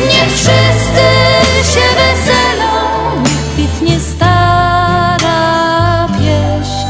[0.00, 1.06] Niech wszyscy
[1.72, 2.74] się weselą,
[3.52, 5.38] kwitnie stara
[6.08, 6.88] pieśń.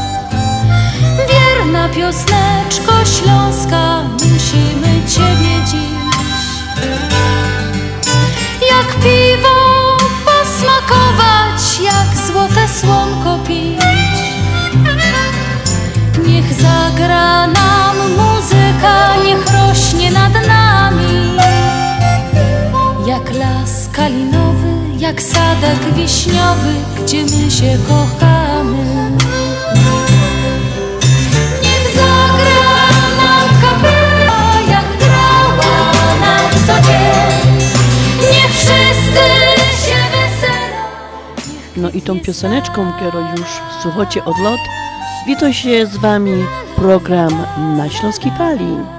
[1.29, 5.89] Wierna piosneczko śląska, musimy Ciebie dziś.
[8.69, 9.57] Jak piwo
[10.25, 13.68] posmakować, jak złote słonko pić.
[25.09, 29.11] Jak sadek wiśniowy, gdzie my się kochamy.
[31.63, 37.59] Niech zagra nam kapela, jak grała nam co dzień.
[38.21, 39.25] Niech wszyscy
[39.85, 40.83] się weselą.
[41.77, 43.49] No i tą pioseneczką, kiedy już
[43.81, 44.59] słuchacie odlot,
[45.27, 47.45] wita się z wami program
[47.77, 48.98] na Śląskiej Fali.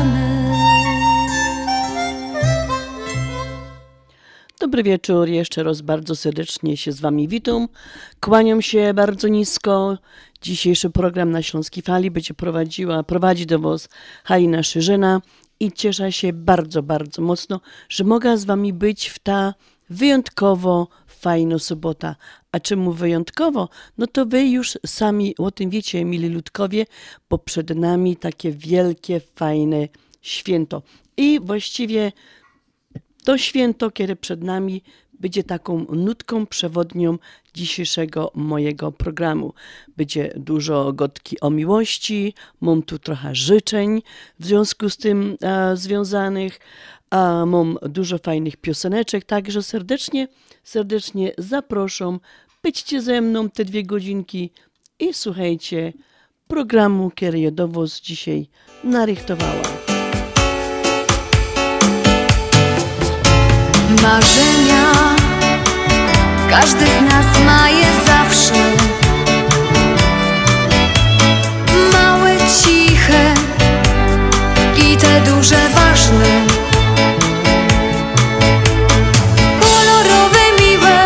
[4.71, 7.67] Dobry wieczór, jeszcze raz bardzo serdecznie się z wami witam.
[8.19, 9.97] Kłaniam się bardzo nisko.
[10.41, 13.89] Dzisiejszy program na Śląskiej Fali będzie prowadziła, prowadzi do was
[14.23, 15.21] Halina Szyżyna
[15.59, 19.53] i cieszę się bardzo, bardzo mocno, że mogę z wami być w ta
[19.89, 22.15] wyjątkowo fajna sobota.
[22.51, 23.69] A czemu wyjątkowo?
[23.97, 26.85] No to wy już sami o tym wiecie, mili ludkowie,
[27.29, 29.87] bo przed nami takie wielkie, fajne
[30.21, 30.81] święto.
[31.17, 32.11] I właściwie
[33.23, 34.83] to święto, które przed nami,
[35.21, 37.17] będzie taką nutką przewodnią
[37.53, 39.53] dzisiejszego mojego programu.
[39.97, 44.01] Będzie dużo gotki o miłości, mam tu trochę życzeń
[44.39, 46.59] w związku z tym e, związanych,
[47.09, 50.27] a mam dużo fajnych pioseneczek, także serdecznie,
[50.63, 52.19] serdecznie zapraszam.
[52.63, 54.51] Byćcie ze mną te dwie godzinki
[54.99, 55.93] i słuchajcie
[56.47, 58.47] programu, który do was dzisiaj
[58.83, 59.90] narychtowała.
[63.91, 64.91] Marzenia
[66.49, 68.53] każdy z nas ma je zawsze.
[71.93, 73.33] Małe, ciche
[74.77, 76.25] i te duże, ważne.
[79.59, 81.03] Kolorowe, miłe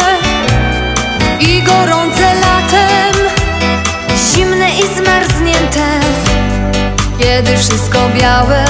[1.40, 3.16] i gorące latem.
[4.34, 6.00] Zimne i zmarznięte,
[7.20, 8.66] kiedy wszystko białe.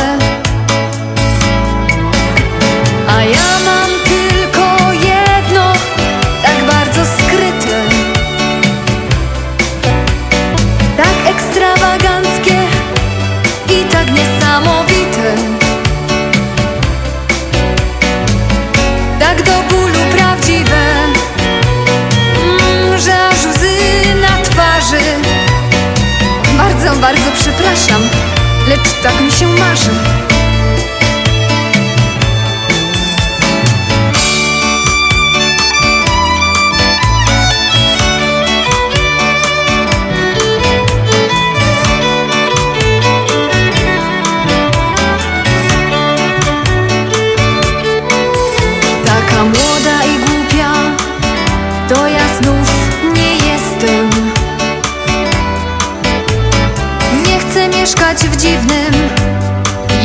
[28.75, 30.24] Ведь так ничем нашим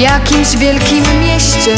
[0.00, 1.74] jakimś wielkim mieście.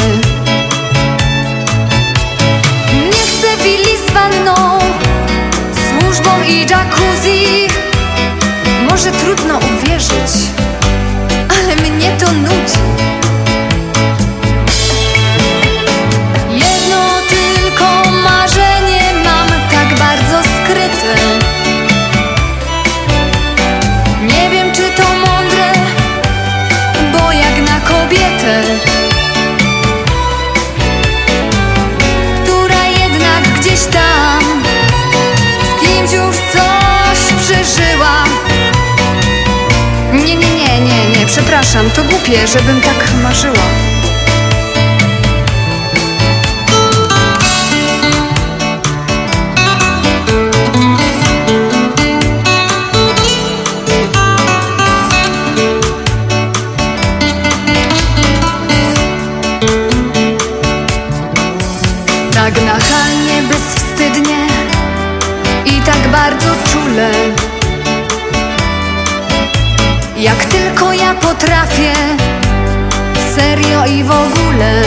[3.05, 4.79] Nie chcę willi z wanną,
[5.89, 7.69] służbą i jacuzzi.
[8.91, 10.33] Może trudno uwierzyć,
[11.49, 13.12] ale mnie to nudzi.
[41.91, 43.92] To głupie, żebym tak marzyła.
[71.15, 71.93] Potrafię,
[73.35, 74.83] serio i w ogóle.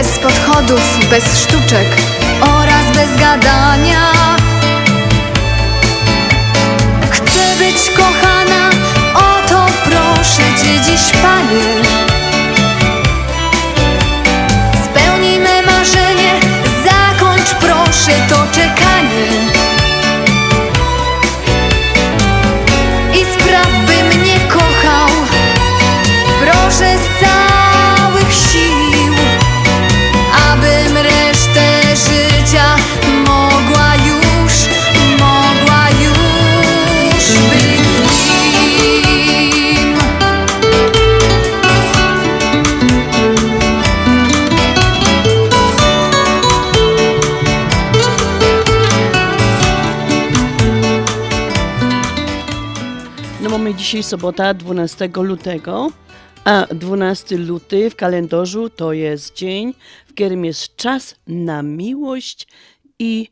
[0.00, 1.86] Bez podchodów, bez sztuczek
[2.40, 4.12] oraz bez gadania.
[7.10, 8.70] Chcę być kochana,
[9.14, 11.82] o to proszę Cię dziś, Panie.
[14.84, 16.40] Spełnij me marzenie,
[16.84, 19.49] zakończ proszę to czekanie.
[53.90, 55.92] Dzisiaj sobota, 12 lutego,
[56.44, 59.74] a 12 luty w kalendarzu to jest dzień,
[60.06, 62.46] w którym jest czas na miłość
[62.98, 63.28] i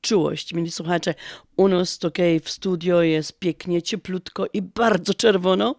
[0.00, 0.54] czułość.
[0.54, 1.14] Mieli słuchacze,
[1.56, 5.74] u nas tutaj w studio jest pięknie, cieplutko i bardzo czerwono.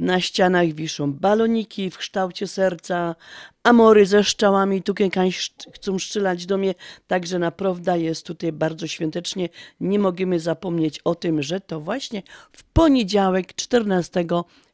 [0.00, 3.14] Na ścianach wiszą baloniki w kształcie serca,
[3.62, 6.74] amory ze szczałami, tutaj kań szt- chcą szczylać do mnie,
[7.06, 9.48] także naprawdę jest tutaj bardzo świątecznie.
[9.80, 14.24] Nie możemy zapomnieć o tym, że to właśnie w poniedziałek 14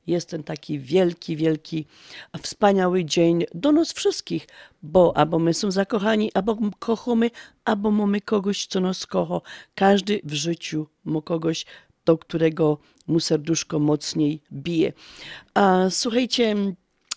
[0.06, 1.87] jest ten taki wielki, wielki,
[2.42, 4.47] wspaniały dzień do nas wszystkich,
[4.83, 7.30] bo albo my są zakochani, albo kochamy,
[7.64, 9.40] albo mamy kogoś, co nas kocha.
[9.75, 11.66] Każdy w życiu ma kogoś,
[12.07, 14.93] do którego mu serduszko mocniej bije.
[15.55, 16.55] A słuchajcie,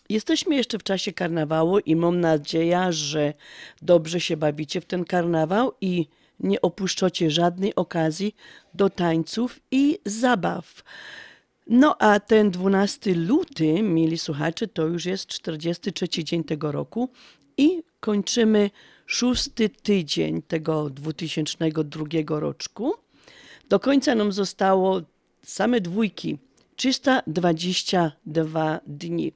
[0.10, 3.34] jesteśmy jeszcze w czasie karnawału i mam nadzieję, że
[3.82, 6.08] dobrze się bawicie w ten karnawał i
[6.40, 8.36] nie opuszczacie żadnej okazji
[8.74, 10.84] do tańców i zabaw.
[11.68, 17.10] No a ten 12 luty, mieli słuchacze, to już jest 43 dzień tego roku
[17.58, 18.70] i kończymy
[19.06, 22.94] szósty tydzień tego 2002 roczku.
[23.70, 25.02] Do końca nam zostało
[25.44, 26.38] same dwójki,
[26.76, 29.34] 322 dni.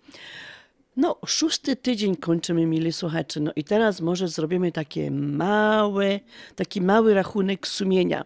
[0.97, 3.39] No, szósty tydzień kończymy, mili słuchacze.
[3.39, 6.19] No i teraz może zrobimy takie małe,
[6.55, 8.25] taki mały rachunek sumienia.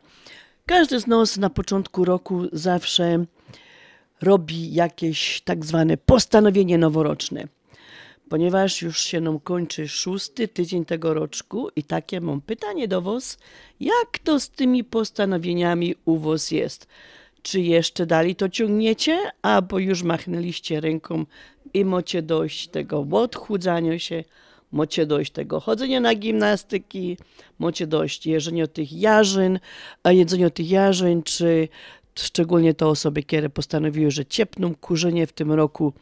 [0.66, 3.26] Każdy z nas na początku roku zawsze
[4.22, 7.48] robi jakieś tak zwane postanowienie noworoczne.
[8.30, 13.38] Ponieważ już się nam kończy szósty tydzień tego roczku i takie mam pytanie do Was,
[13.80, 16.88] jak to z tymi postanowieniami u Was jest?
[17.42, 21.26] Czy jeszcze dalej to ciągniecie, albo już machnęliście ręką
[21.74, 24.24] i macie dość tego odchudzania się,
[24.72, 27.18] macie dość tego chodzenia na gimnastyki,
[27.60, 29.60] macie dość jedzenia tych jarzyn,
[30.04, 31.68] a jedzenia tych jarzyn, czy
[32.16, 35.94] szczególnie to osoby, które postanowiły, że ciepną kurzenie w tym roku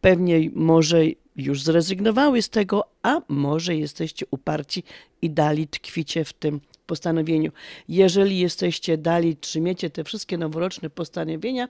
[0.00, 1.04] pewnie może
[1.36, 4.82] już zrezygnowały z tego, a może jesteście uparci
[5.22, 7.52] i dali tkwicie w tym postanowieniu.
[7.88, 11.68] Jeżeli jesteście dali, trzymiecie te wszystkie noworoczne postanowienia,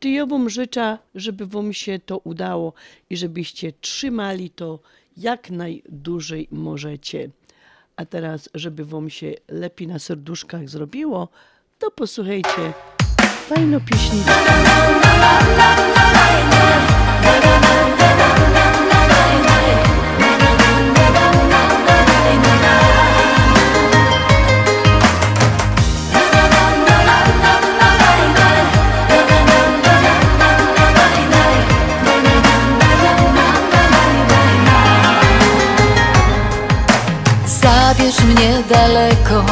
[0.00, 2.72] to ja wam życzę, żeby wam się to udało
[3.10, 4.78] i żebyście trzymali to
[5.16, 7.30] jak najdłużej możecie.
[7.96, 11.28] A teraz, żeby wam się lepiej na serduszkach zrobiło,
[11.78, 12.72] to posłuchajcie
[13.48, 14.32] fajną pieśniczkę.
[37.66, 39.44] Zabierz mnie daleko,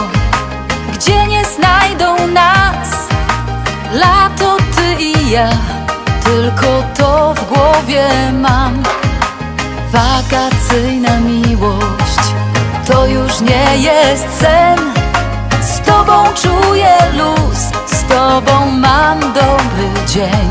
[0.93, 2.89] gdzie nie znajdą nas.
[3.93, 5.51] Lato, ty i ja,
[6.25, 8.83] tylko to w głowie mam.
[9.93, 12.25] Wakacyjna miłość,
[12.87, 14.79] to już nie jest sen.
[15.63, 20.51] Z tobą czuję luz, z tobą mam dobry dzień.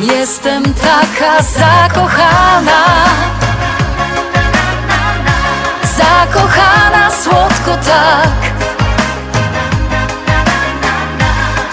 [0.00, 2.84] Jestem taka zakochana.
[5.98, 8.52] Zakochana słodko tak.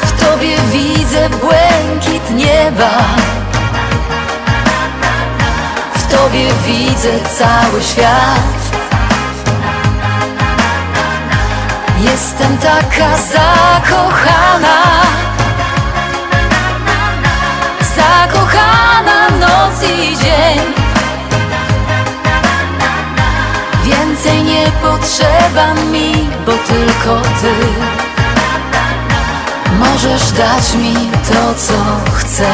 [0.02, 2.92] W tobie widzę błękit nieba.
[5.96, 8.56] W tobie widzę cały świat.
[12.00, 14.82] Jestem taka zakochana.
[17.96, 20.65] Zakochana noc i dzień
[24.26, 27.54] Więcej nie potrzeba mi, bo tylko ty.
[29.80, 30.94] Możesz dać mi
[31.28, 31.74] to, co
[32.14, 32.48] chcę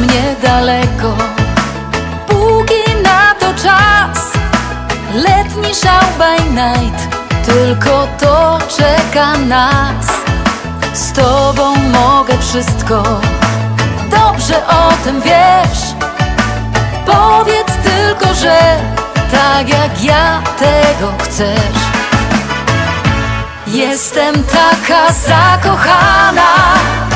[0.00, 1.16] mnie daleko,
[2.26, 4.32] póki na to czas.
[5.14, 7.08] Letni szał by night,
[7.46, 10.06] tylko to czeka nas.
[10.94, 13.02] Z tobą mogę wszystko,
[14.10, 15.94] dobrze o tym wiesz.
[17.06, 18.58] Powiedz tylko, że
[19.32, 21.80] tak jak ja tego chcesz.
[23.66, 27.09] Jestem taka zakochana.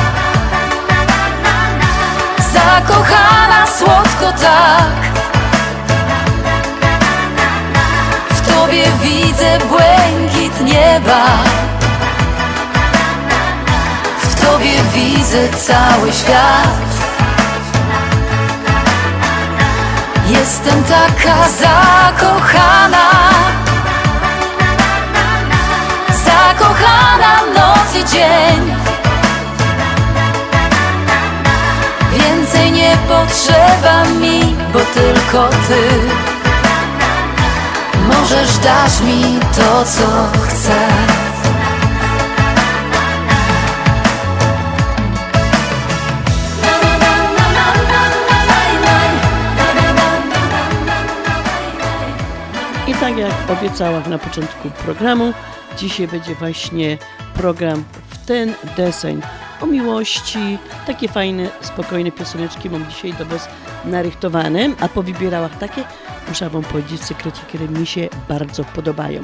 [2.65, 5.01] Zakochana słodko tak.
[8.29, 11.25] W tobie widzę błękit nieba.
[14.19, 16.85] W tobie widzę cały świat.
[20.27, 23.09] Jestem taka zakochana.
[26.25, 28.84] Zakochana noc i dzień
[32.55, 35.81] Więcej nie potrzeba mi, bo tylko ty.
[38.07, 40.75] Możesz dać mi to, co chcę.
[52.87, 55.33] I tak jak obiecałam na początku programu,
[55.77, 56.97] dzisiaj będzie właśnie
[57.33, 59.21] program w ten deseń
[59.61, 60.57] o miłości.
[60.87, 63.47] Takie fajne, spokojne pioseneczki mam dzisiaj do Was
[63.85, 65.83] narychtowane, a po wybierałach takie,
[66.29, 69.21] muszę Wam powiedzieć w sekrecie, które mi się bardzo podobają.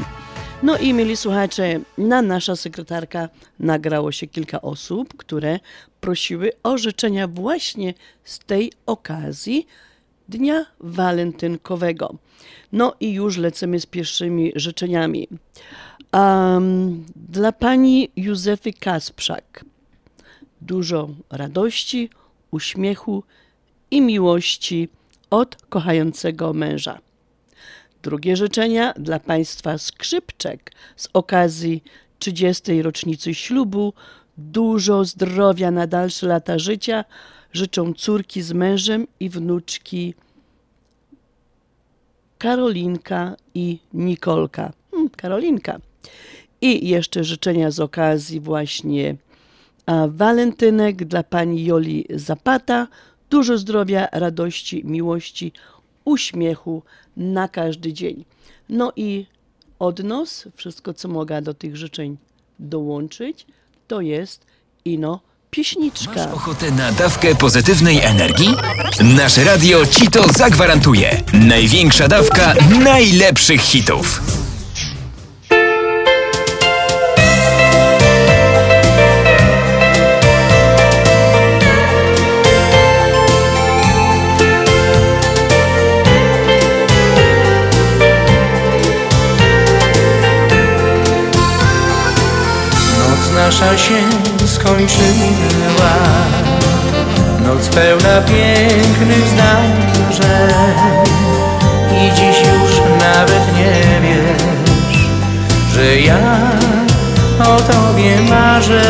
[0.64, 5.60] No i mieli słuchacze, na nasza sekretarka nagrało się kilka osób, które
[6.02, 9.68] prosiły o życzenia właśnie z tej okazji
[10.30, 12.16] Dnia Walentynkowego.
[12.72, 15.28] No i już lecimy z pierwszymi życzeniami.
[16.14, 19.66] Um, dla pani Józefy Kasprzak
[20.62, 22.10] dużo radości,
[22.52, 23.24] uśmiechu
[23.92, 24.90] i miłości
[25.30, 27.00] od kochającego męża.
[28.04, 31.84] Drugie życzenia dla państwa skrzypczek z okazji
[32.20, 32.82] 30.
[32.82, 33.94] rocznicy ślubu.
[34.38, 37.06] Dużo zdrowia na dalsze lata życia
[37.54, 40.14] życzą córki z mężem i wnuczki
[42.38, 44.74] Karolinka i Nikolka.
[44.92, 45.80] Hmm, Karolinka.
[46.62, 49.16] I jeszcze życzenia z okazji właśnie
[49.86, 52.88] a, walentynek dla pani Joli Zapata.
[53.30, 55.54] Dużo zdrowia, radości, miłości
[56.06, 56.84] uśmiechu
[57.18, 58.26] na każdy dzień.
[58.70, 59.26] No i
[59.80, 62.18] od nas, wszystko co mogę do tych życzeń
[62.60, 63.46] dołączyć,
[63.88, 64.46] to jest
[64.86, 65.20] ino
[65.52, 66.16] pieśniczka.
[66.16, 68.50] Masz ochotę na dawkę pozytywnej energii?
[69.16, 71.24] Nasze radio ci to zagwarantuje.
[71.34, 74.41] Największa dawka najlepszych hitów.
[93.36, 93.94] Nasza się
[94.46, 95.94] skończyła.
[97.44, 100.52] Noc pełna pięknych zdarzeń
[101.92, 104.94] I dziś już nawet nie wiesz
[105.74, 106.38] Że ja
[107.40, 108.82] o tobie marzę.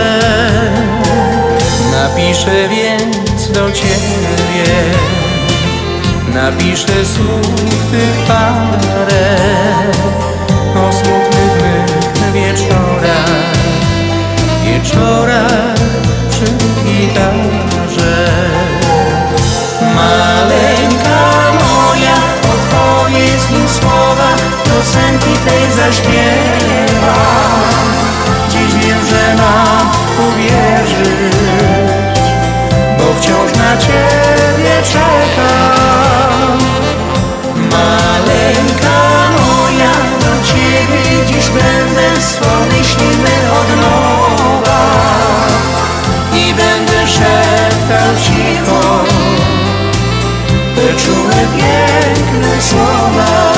[1.92, 4.66] Napiszę więc do ciebie
[6.34, 9.36] Napiszę słów tych parę
[10.76, 13.71] O smutnych wieczorach
[14.64, 15.76] Wieczorach
[16.30, 16.46] przy
[16.86, 18.28] gitarze
[19.96, 21.20] Maleńka
[21.52, 22.16] moja,
[22.54, 24.30] odpowiedz mi słowa
[24.64, 27.16] Piosenki tej zaśpiewa.
[28.50, 29.92] Dziś wiem, że mam
[30.28, 31.42] uwierzyć
[32.98, 36.58] Bo wciąż na ciebie czekam.
[37.56, 39.00] Maleńka
[39.32, 40.71] moja, do ciebie
[41.42, 44.82] dziś będę słony śliny od nowa.
[46.34, 49.04] I będę szeptał cicho
[50.76, 53.52] te czułe, piękne słowa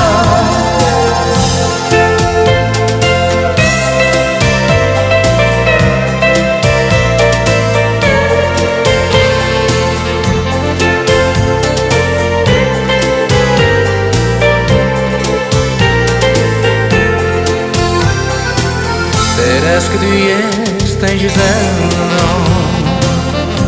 [19.93, 21.51] gdy jesteś ze
[21.85, 22.43] mną.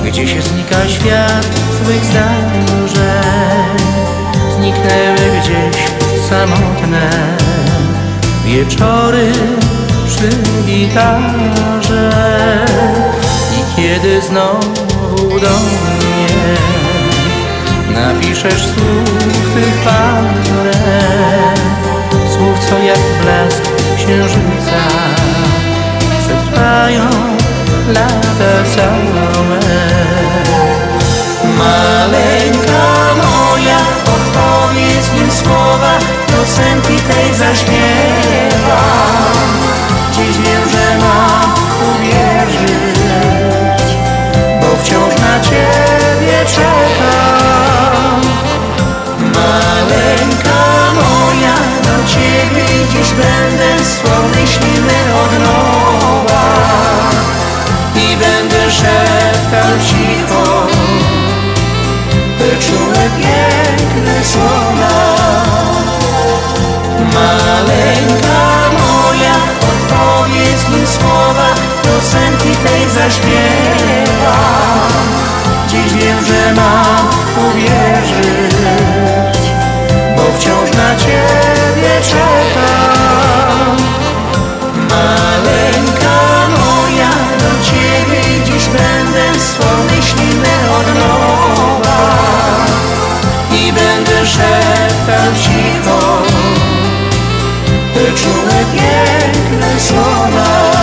[0.06, 1.46] Gdzie się znika świat
[1.84, 2.96] złych zdarzeń
[4.56, 5.84] Zniknęły gdzieś
[6.30, 7.10] samotne
[8.46, 9.32] Wieczory
[10.08, 10.30] przy
[10.66, 12.12] gitarze
[13.58, 16.56] I kiedy znowu do mnie
[17.90, 20.72] Napiszesz słów tych parę
[22.34, 23.64] Słów, co jak blask
[23.98, 25.25] księżyca
[26.86, 27.10] Przetrwają
[27.88, 28.86] lata
[31.58, 33.78] Maleńka moja,
[34.16, 38.82] odpowiedz mi słowa Piosenki tej zaśpiewa.
[40.12, 41.54] Dziś wiem, że mam
[41.90, 43.00] uwierzyć
[44.62, 48.22] Bo wciąż na ciebie czekam.
[49.20, 50.64] Maleńka
[50.96, 55.50] moja, do ciebie dziś będę słony śliny od
[58.76, 60.68] będę szeptał cicho.
[62.40, 65.16] Te czułe, piękne słowa.
[67.14, 74.38] Maleńka moja, odpowiedz mi słowa Piosenki tej zaśpiewa.
[75.68, 77.08] Dziś wiem, że mam
[77.50, 78.56] uwierzyć
[80.18, 81.45] Bo wciąż na ciebie
[89.56, 92.00] słony śliny od nowa.
[93.52, 96.24] I będę szeptał cicho
[97.94, 100.75] te czułe, piękne słowa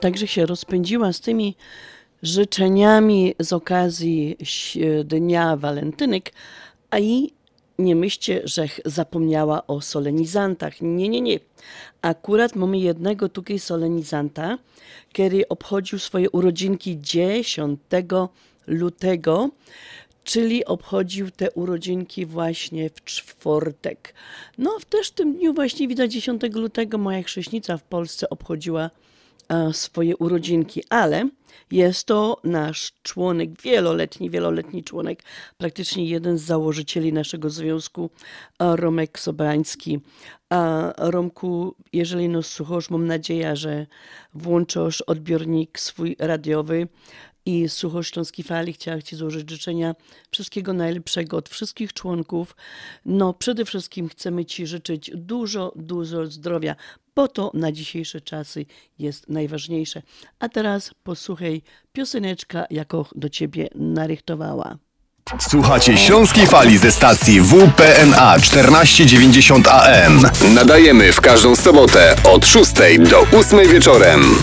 [0.00, 1.56] także się rozpędziła z tymi
[2.22, 4.36] życzeniami z okazji
[5.04, 6.32] Dnia Walentynek,
[6.90, 7.32] a i
[7.78, 10.80] nie myślcie, że zapomniała o solenizantach.
[10.80, 11.40] Nie, nie, nie.
[12.02, 14.58] Akurat mamy jednego tutaj solenizanta,
[15.12, 17.80] który obchodził swoje urodzinki 10
[18.66, 19.50] lutego,
[20.24, 24.14] czyli obchodził te urodzinki właśnie w czwartek.
[24.58, 28.90] No, w też tym dniu właśnie widać 10 lutego moja chrześnica w Polsce obchodziła
[29.72, 31.28] swoje urodzinki, ale
[31.70, 35.22] jest to nasz członek, wieloletni, wieloletni członek,
[35.56, 38.10] praktycznie jeden z założycieli naszego związku,
[38.58, 40.00] e, Romek Sobański.
[40.50, 43.86] A Romku, jeżeli nas słuchasz, mam nadzieję, że
[44.34, 46.88] włączasz odbiornik swój radiowy
[47.46, 48.72] i słuchasz Śląskiej Fali.
[48.72, 49.94] Chciałam Ci złożyć życzenia
[50.30, 52.56] wszystkiego najlepszego od wszystkich członków.
[53.04, 56.76] No, przede wszystkim chcemy Ci życzyć dużo, dużo zdrowia,
[57.18, 58.66] bo to na dzisiejsze czasy
[58.98, 60.02] jest najważniejsze.
[60.40, 64.76] A teraz posłuchaj pioseneczka, jaką do Ciebie narychtowała.
[65.40, 70.22] Słuchacie Śląskiej Fali ze stacji WPNA 1490 AM.
[70.54, 72.72] Nadajemy w każdą sobotę od 6
[73.10, 74.34] do 8 wieczorem.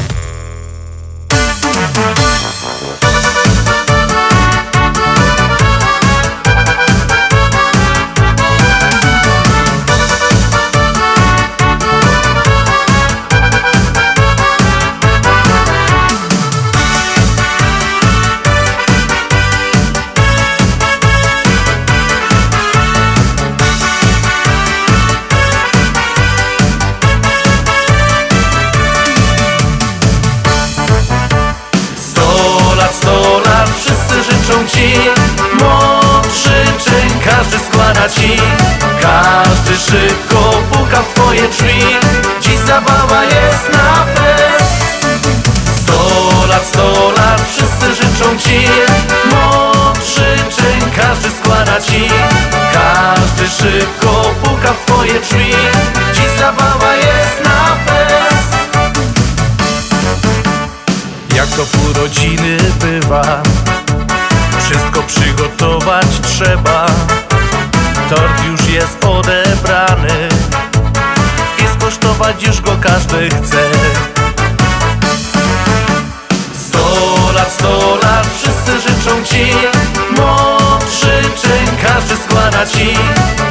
[37.26, 38.38] Każdy składa ci
[39.02, 41.86] Każdy szybko puka w twoje drzwi.
[42.42, 45.08] Dziś zabawa jest na fest.
[45.82, 48.68] Sto lat, sto lat, wszyscy życzą ci.
[49.32, 52.10] Mądrzy czyn każdy składa ci.
[52.74, 55.56] Każdy szybko puka w twoje drzwi.
[56.14, 58.56] Dziś zabawa jest na fest.
[61.36, 63.44] Jak to w urodziny bywa
[64.66, 66.86] Wszystko przygotować trzeba.
[68.10, 70.30] Tort już jest odebrany
[71.64, 73.70] I skosztować już go każdy chce.
[76.68, 76.88] Sto
[77.36, 79.54] lat, sto lat, wszyscy życzą ci.
[80.18, 82.94] Mądrzy czyn każdy składa ci.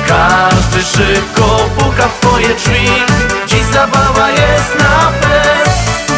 [0.08, 2.88] Każdy szybko puka w twoje drzwi.
[3.46, 6.14] Dziś zabawa jest na fest.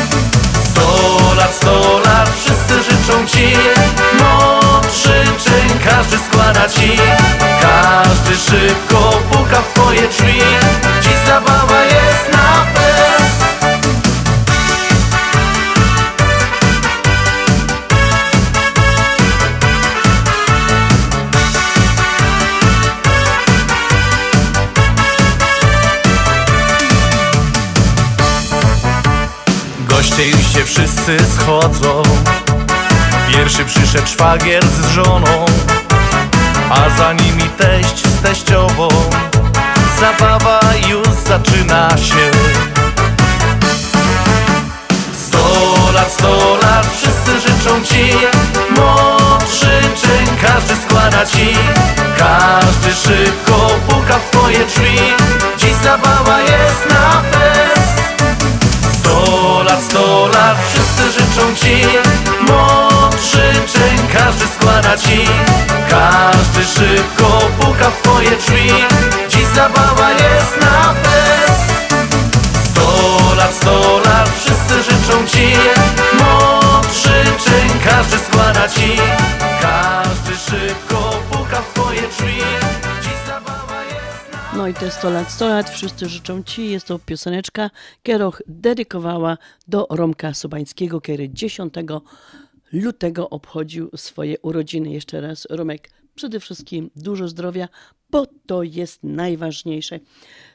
[0.71, 3.57] Sto lat, sto lat, wszyscy życzą ci.
[4.19, 4.56] Mądrzy czyn
[5.88, 6.96] każdy składa ci
[7.61, 10.40] Każdy szybko puka w twoje drzwi.
[11.03, 13.44] Dziś zabawa jest na fest.
[29.88, 32.03] Goście już się wszyscy schodzą.
[33.33, 35.46] Pierwszy przyszedł szwagier z żoną
[36.71, 38.89] A za nimi teść z teściową.
[40.01, 42.31] Zabawa już zaczyna się.
[45.27, 45.39] Sto
[45.95, 48.13] lat, sto lat, wszyscy życzą ci.
[48.77, 51.57] Mądrzy czyn każdy składa ci.
[52.19, 54.99] Każdy szybko puka w twoje drzwi.
[55.59, 58.03] Dziś zabawa jest na fest.
[58.99, 61.87] Sto lat, sto lat, wszyscy życzą ci.
[62.41, 65.19] Mądrzy czyn każdy składa ci.
[65.91, 68.69] Każdy szybko puka w twoje drzwi.
[69.29, 71.69] Dziś zabawa jest na fest.
[72.65, 75.47] Sto lat, sto lat, wszyscy życzą ci.
[76.19, 78.97] Mądrzy czyn każdy składa ci.
[79.62, 82.43] Każdy szybko puka w twoje drzwi.
[84.57, 86.71] No i te 100 lat, 100 lat, wszyscy życzą Ci.
[86.71, 87.71] Jest to pioseneczka,
[88.03, 91.75] Kieroch dedykowała do Romka Sobańskiego, który 10
[92.83, 94.91] lutego obchodził swoje urodziny.
[94.91, 97.69] Jeszcze raz, Romek, przede wszystkim dużo zdrowia,
[98.11, 100.01] bo to jest najważniejsze.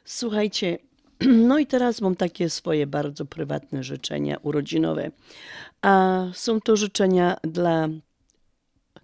[0.05, 0.77] Słuchajcie,
[1.47, 5.11] no i teraz mam takie swoje bardzo prywatne życzenia urodzinowe.
[5.81, 7.89] A są to życzenia dla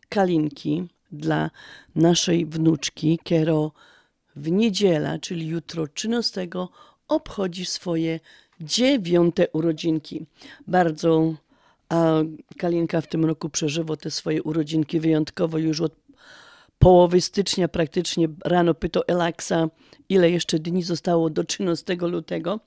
[0.10, 1.52] Kalinki, dla
[1.96, 3.72] naszej wnuczki, Kiero
[4.36, 6.48] w niedzielę, czyli jutro 13,
[7.08, 8.20] obchodzi swoje
[8.62, 10.26] dziewiąte urodzinki.
[10.68, 11.34] Bardzo
[11.90, 12.22] a
[12.58, 15.96] Kalinka w tym roku przeżywa te swoje urodzinki wyjątkowo już od
[16.80, 19.70] połowy stycznia praktycznie rano pytał Elaksa,
[20.10, 22.60] ile jeszcze dni zostało do 13 lutego.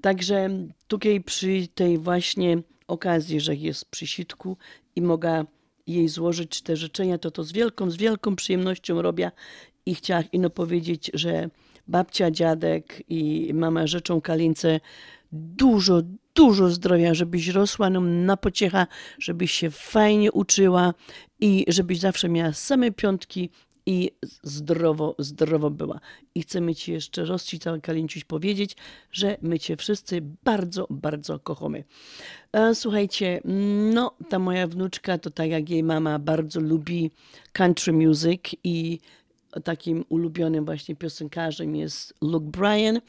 [0.00, 0.50] Także
[0.88, 4.56] tutaj przy tej właśnie okazji, że jest przy sitku
[4.96, 5.44] i mogę
[5.86, 9.30] jej złożyć te życzenia, to to z wielką, z wielką przyjemnością robię
[9.86, 11.50] i chciałam ino powiedzieć, że
[11.88, 14.80] babcia, dziadek i mama życzą Kalince
[15.32, 16.02] dużo,
[16.34, 18.86] dużo zdrowia, żebyś rosła nam na pociecha,
[19.18, 20.94] żebyś się fajnie uczyła
[21.40, 23.50] i żebyś zawsze miała same piątki
[23.86, 24.10] i
[24.42, 26.00] zdrowo, zdrowo była.
[26.34, 28.76] I chcemy Ci jeszcze raz, Ci Kalinciuś, powiedzieć,
[29.12, 31.84] że my Cię wszyscy bardzo, bardzo kochamy.
[32.52, 33.40] E, Słuchajcie,
[33.94, 37.10] no ta moja wnuczka to tak jak jej mama bardzo lubi
[37.52, 38.98] country music i
[39.64, 43.00] takim ulubionym właśnie piosenkarzem jest Luke Bryan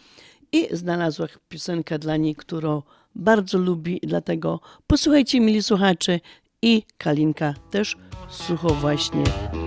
[0.51, 2.81] i znalazła piosenkę dla niej, którą
[3.15, 6.19] bardzo lubi, dlatego posłuchajcie, mili słuchacze,
[6.61, 7.97] i Kalinka też
[8.29, 9.23] słucha właśnie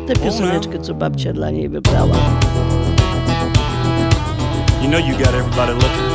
[0.07, 2.17] tę pioseneczkę, co babcia dla niej wybrała.
[4.83, 6.14] You know you got everybody looking.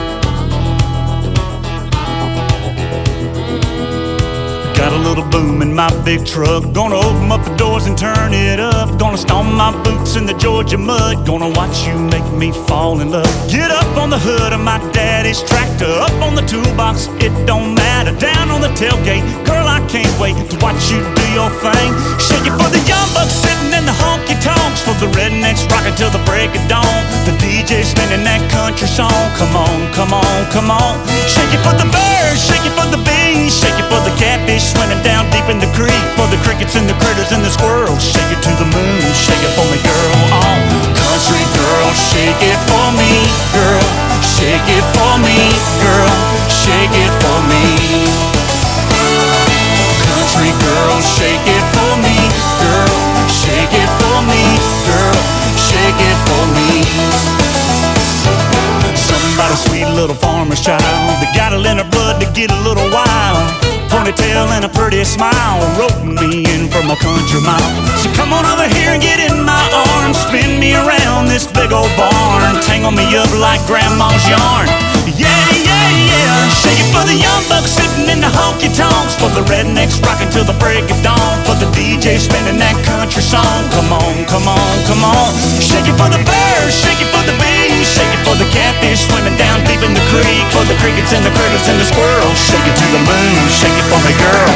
[4.89, 6.63] Got a little boom in my big truck.
[6.73, 8.97] Gonna open up the doors and turn it up.
[8.97, 11.27] Gonna stomp my boots in the Georgia mud.
[11.27, 13.29] Gonna watch you make me fall in love.
[13.51, 15.85] Get up on the hood of my daddy's tractor.
[15.85, 18.17] Up on the toolbox, it don't matter.
[18.17, 21.91] Down on the tailgate, girl, I can't wait to watch you your thing.
[22.17, 24.81] Shake it for the young bucks sitting in the honky tonks.
[24.81, 27.01] For the rednecks rocking till the break of dawn.
[27.25, 29.29] The DJ spinning that country song.
[29.37, 30.97] Come on, come on, come on.
[31.29, 34.73] Shake it for the birds, shake it for the bees, shake it for the catfish
[34.73, 36.03] swimming down deep in the creek.
[36.17, 38.01] For the crickets and the critters and the squirrels.
[38.01, 40.17] Shake it to the moon, shake it for me, girl.
[40.33, 40.57] Oh,
[40.97, 43.11] country girl, shake it for me,
[43.53, 43.85] girl.
[44.23, 45.37] Shake it for me,
[45.83, 46.08] girl.
[59.99, 60.79] Little farmer's child
[61.19, 63.43] They got it in her blood to get a little wild.
[63.91, 67.67] Ponytail and a pretty smile, roping me in from a country mile.
[67.99, 71.73] So come on over here and get in my arms, spin me around this big
[71.73, 74.71] old barn, tangle me up like grandma's yarn.
[75.19, 75.27] Yeah,
[75.67, 75.68] yeah,
[76.59, 80.27] Shake it for the young bucks sitting in the honky tonks, for the rednecks rocking
[80.29, 83.63] till the break of dawn, for the DJ spinning that country song.
[83.71, 85.31] Come on, come on, come on.
[85.63, 89.07] Shake it for the birds, shake it for the bees, shake it for the catfish
[89.07, 92.35] swimming down deep in the creek, for the crickets and the critters and the squirrels.
[92.35, 94.53] Shake it to the moon, shake it for me, girl.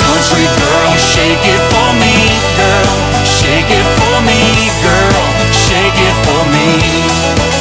[0.00, 2.14] Country girl, shake it for me,
[2.56, 2.94] girl.
[3.28, 4.40] Shake it for me,
[4.80, 5.24] girl.
[5.52, 7.57] Shake it for me.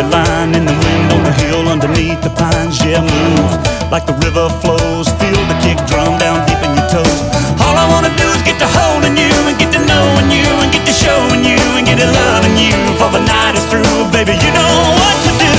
[0.00, 2.80] Dandelion in the wind on the hill underneath the pines.
[2.80, 3.52] Yeah, move
[3.92, 5.12] like the river flows.
[5.20, 7.20] Feel the kick drum down deep in your toes.
[7.60, 10.72] All I wanna do is get to holding you and get to knowing you and
[10.72, 14.08] get to showing you and get to loving you before the night is through.
[14.08, 15.52] Baby, you know what to do.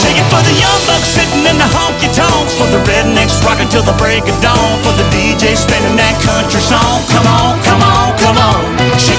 [0.00, 2.56] Shake it for the young bucks sitting in the honky tonks.
[2.56, 4.80] For the rednecks rocking till the break of dawn.
[4.80, 7.04] For the DJ spinning that country song.
[7.12, 8.71] Come on, come on, come on.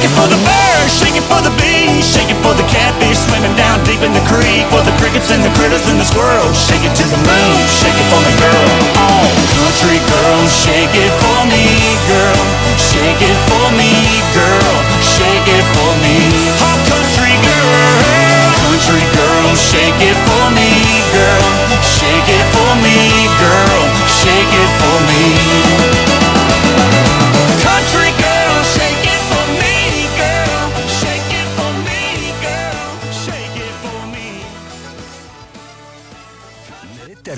[0.04, 3.24] Shake it for the birds, shake it for the bees, shake it for the catfish
[3.24, 4.68] swimming down deep in the creek.
[4.68, 6.60] For the crickets and the critters and the squirrels.
[6.60, 8.68] Shake it to the moon, shake it for me, girl.
[9.00, 9.24] Oh,
[9.56, 12.36] country girl, shake it for me, girl.
[12.76, 13.96] Shake it for me,
[14.36, 14.76] girl.
[15.00, 16.20] Shake it for me.
[16.60, 21.48] Oh, country girl, country girl, shake it for me, girl.
[21.80, 23.82] Shake it for me, girl.
[24.20, 25.63] Shake it for me.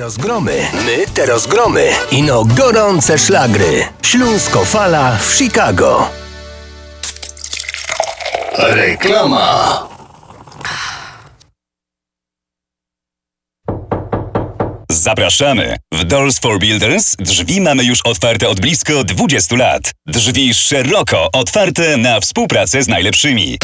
[0.05, 1.89] Te rozgromy, my te rozgromy.
[2.11, 3.87] Ino gorące szlagry.
[4.01, 6.09] Śląsko fala w Chicago.
[8.57, 9.87] Reklama.
[14.91, 15.77] Zapraszamy!
[15.91, 19.91] W Doors for Builders drzwi mamy już otwarte od blisko 20 lat.
[20.07, 23.57] Drzwi szeroko otwarte na współpracę z najlepszymi.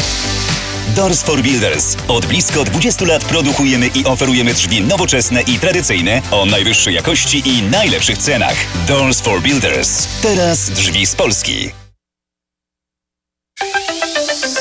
[0.96, 1.96] Doors for Builders.
[2.08, 7.62] Od blisko 20 lat produkujemy i oferujemy drzwi nowoczesne i tradycyjne o najwyższej jakości i
[7.62, 8.56] najlepszych cenach.
[8.88, 10.08] Doors for Builders.
[10.22, 11.81] Teraz drzwi z Polski.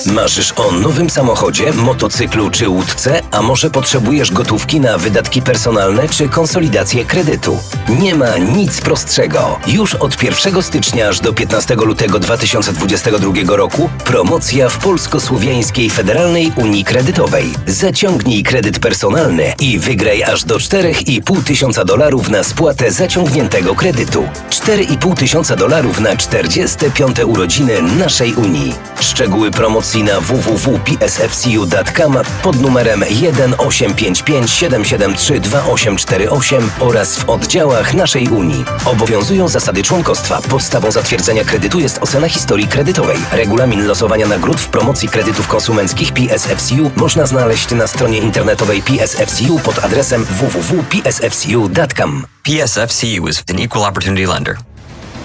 [0.06, 6.30] Marzysz o nowym samochodzie, motocyklu czy łódce, a może potrzebujesz gotówki na wydatki personalne czy
[6.30, 7.60] konsolidację kredytu?
[8.00, 9.60] Nie ma nic prostszego.
[9.68, 16.84] Już od 1 stycznia aż do 15 lutego 2022 roku promocja w Polsko-Słowiańskiej Federalnej Unii
[16.84, 17.54] Kredytowej.
[17.68, 24.24] Zaciągnij kredyt personalny i wygraj aż do 4,5 tysiąca dolarów na spłatę zaciągniętego kredytu.
[24.50, 28.74] 4,5 tysiąca dolarów na 45 urodziny naszej Unii.
[29.00, 38.66] Szczegóły promocji Na www.psfcu.com pod numerem 1855 773 2848 oraz w oddziałach naszej Unii.
[38.86, 40.42] Obowiązują zasady członkostwa.
[40.42, 43.18] Podstawą zatwierdzenia kredytu jest ocena historii kredytowej.
[43.32, 49.86] Regulamin losowania nagród w promocji kredytów konsumenckich PSFCU można znaleźć na stronie internetowej PSFCU pod
[49.86, 52.26] adresem www.psfcu.com.
[52.44, 54.58] PSFCU is an equal opportunity lender.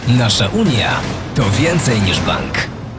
[0.09, 1.01] Nasza Unia
[1.35, 2.76] to więcej niż bank.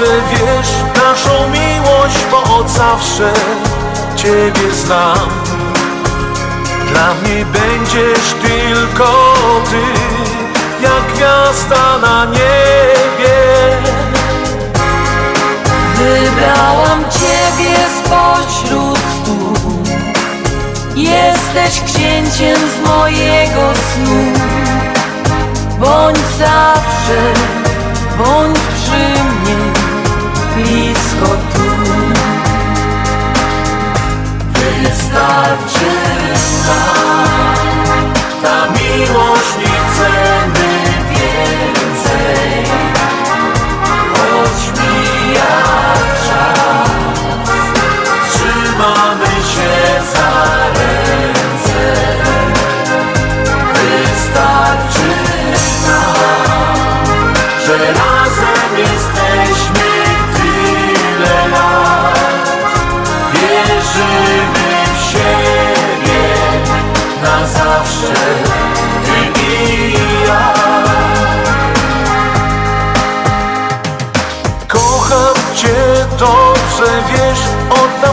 [0.00, 3.32] Dobrze, wiesz, naszą miłość, bo od zawsze
[4.16, 5.28] Ciebie znam.
[6.92, 9.34] Dla mnie będziesz tylko
[9.70, 9.82] Ty,
[10.82, 13.36] jak gwiazda na niebie.
[15.94, 19.52] Wybrałam Ciebie spośród stu
[20.96, 24.32] Jesteś księciem z mojego snu
[25.78, 27.32] Bądź zawsze,
[28.18, 29.79] bądź przy mnie
[30.54, 31.64] Blisko tu.
[34.54, 35.90] Wystarczy
[36.66, 39.69] nam ta miłość,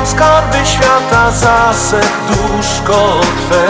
[0.10, 3.68] skarby świata za serduszko twe.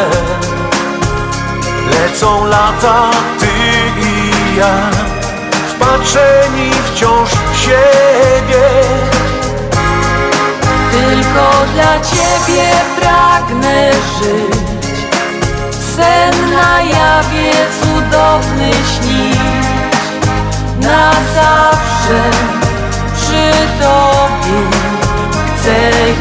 [1.91, 3.47] Lecą lata, ty
[4.01, 4.75] i ja,
[5.69, 8.67] wpatrzeni wciąż w siebie.
[10.91, 14.97] Tylko dla Ciebie pragnę żyć
[15.95, 19.67] Sen na jawie cudowny śnić
[20.79, 22.21] Na zawsze
[23.15, 24.87] przy Tobie
[25.67, 26.16] chcę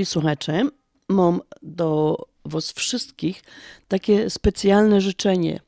[0.00, 0.68] mili słuchacze,
[1.08, 3.42] mam do was wszystkich
[3.88, 5.60] takie specjalne życzenie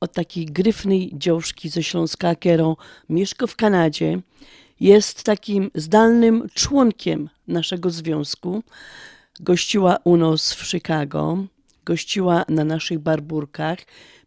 [0.00, 2.76] od takiej gryfnej dziążki ze Śląska, którą
[3.08, 4.20] mieszka w Kanadzie.
[4.80, 8.62] Jest takim zdalnym członkiem naszego związku.
[9.40, 11.38] Gościła u nas w Chicago,
[11.84, 13.78] gościła na naszych barburkach.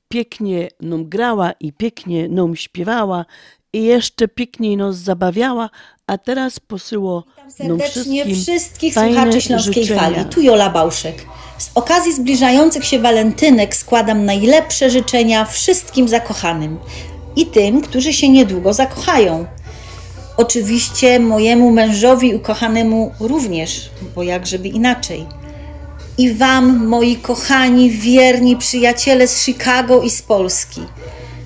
[0.09, 3.26] Pięknie nam grała i pięknie nam śpiewała
[3.74, 5.70] i jeszcze piękniej nas zabawiała,
[6.08, 10.02] a teraz posyło nam Serdecznie wszystkim wszystkich słuchaczy Śląskiej życzenia.
[10.02, 10.26] Fali.
[10.26, 11.26] Tu Jola Bałszek.
[11.58, 16.80] Z okazji zbliżających się walentynek składam najlepsze życzenia wszystkim zakochanym
[17.36, 19.46] i tym, którzy się niedługo zakochają.
[20.38, 25.26] Oczywiście mojemu mężowi ukochanemu również, bo jak żeby inaczej.
[26.18, 30.82] I Wam, moi kochani, wierni przyjaciele z Chicago i z Polski.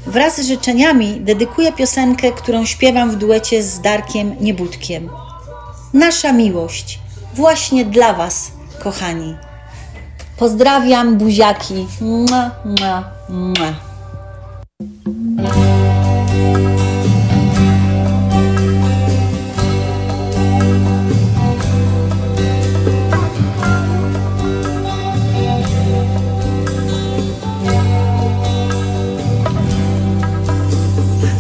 [0.08, 5.10] Wraz z życzeniami dedykuję piosenkę, którą śpiewam w duecie z Darkiem Niebudkiem.
[5.94, 7.00] Nasza miłość
[7.34, 8.52] właśnie dla Was,
[8.84, 9.36] kochani.
[10.38, 11.88] Pozdrawiam, buziaki.
[12.02, 13.74] Mua, mua, mua.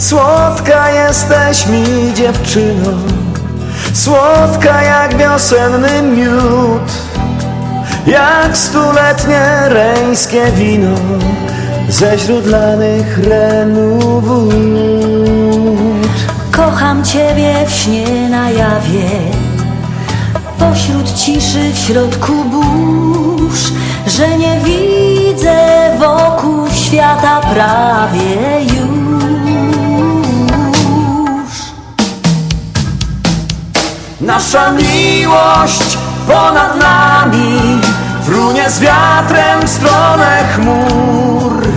[0.05, 2.91] Słodka jesteś mi dziewczyno.
[3.93, 6.91] Słodka jak wiosenny miód.
[8.07, 10.95] Jak stuletnie reńskie wino
[11.89, 14.25] Ze źródlanych renów.
[14.25, 14.51] Wód
[16.51, 19.09] Kocham Ciebie w śnie na jawie
[20.59, 23.71] Pośród ciszy, w środku burz
[24.07, 25.57] Że nie widzę
[25.99, 29.04] wokół świata prawie już
[34.25, 35.97] Nasza miłość
[36.27, 37.81] ponad nami
[38.23, 41.67] Frunie z wiatrem w stronę chmur.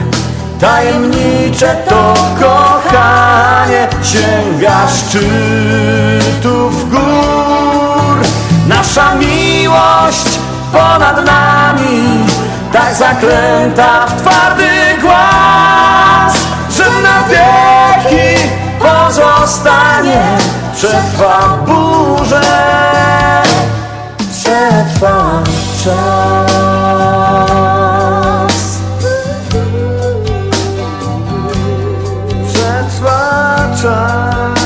[0.60, 8.18] Tajemnicze to kochanie Sięga szczytów gór.
[8.68, 10.38] Nasza miłość
[10.72, 12.26] ponad nami
[12.72, 14.68] Tak zaklęta w twardy
[15.02, 16.34] głaz
[16.70, 20.38] Że na wieki pozostanie
[20.78, 22.40] Przetrwa burzę
[24.30, 25.42] Przetrwa
[25.84, 26.98] czas.
[32.48, 34.56] Przetrwa czas.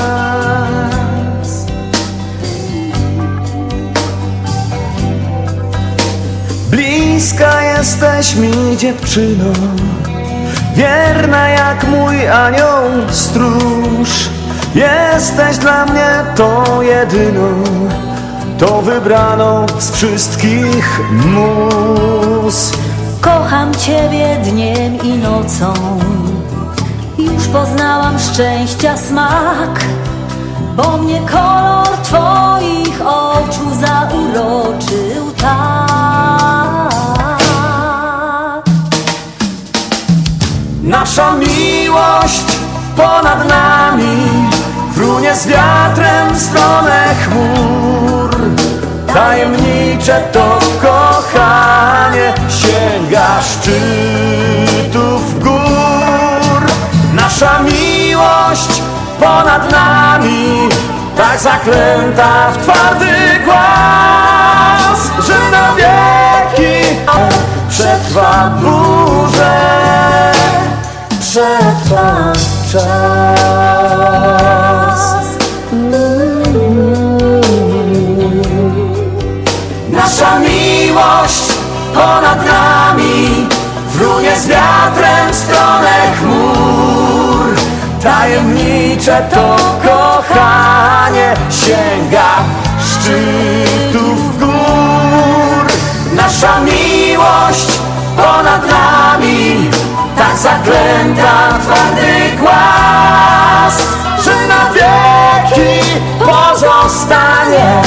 [6.70, 9.52] Bliska jesteś mi dziewczyno.
[10.76, 14.41] Wierna jak mój anioł stróż
[14.74, 17.62] Jesteś dla mnie tą jedyną
[18.58, 22.72] Tą wybraną z wszystkich mus.
[23.20, 25.74] Kocham Ciebie dniem i nocą.
[27.18, 29.84] Już poznałam szczęścia smak
[30.76, 35.82] Bo mnie kolor Twoich oczu zauroczył tak.
[40.82, 42.44] Nasza miłość
[42.96, 44.41] ponad nami
[45.12, 48.30] Frunie z wiatrem w stronę chmur.
[49.14, 56.62] Tajemnicze to kochanie Sięga szczytów gór.
[57.14, 58.82] Nasza miłość
[59.20, 60.68] ponad nami
[61.16, 66.96] Tak zaklęta w twardy głaz Że na wieki
[67.68, 69.54] przetrwa burzę
[71.20, 72.32] Przetrwa
[72.72, 74.61] czas
[80.92, 81.52] miłość
[81.94, 83.48] ponad nami
[83.88, 87.54] Wrunie z wiatrem w stronę chmur.
[88.02, 92.30] Tajemnicze to kochanie Sięga
[92.80, 95.66] szczytów gór.
[96.12, 97.66] Nasza miłość
[98.16, 99.70] ponad nami
[100.16, 103.82] Tak zaklęta twardy głaz
[104.24, 107.82] Że na wieki pozostanie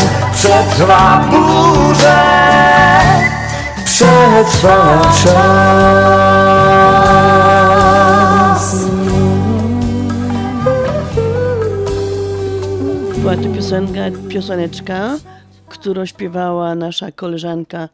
[0.46, 2.20] Przetrwa burzę
[3.86, 5.46] Przetrwa czas
[13.18, 15.18] Była to piosenka, pioseneczka,
[15.70, 17.90] którą śpiewała nasza koleżanka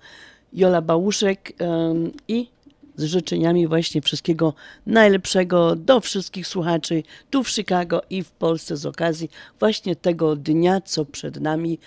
[0.53, 2.47] Jola Bałuszek em, i
[2.95, 4.53] z życzeniami właśnie wszystkiego
[4.85, 9.29] najlepszego do wszystkich słuchaczy tu w Chicago i w Polsce z okazji
[9.59, 11.79] właśnie tego dnia, co przed nami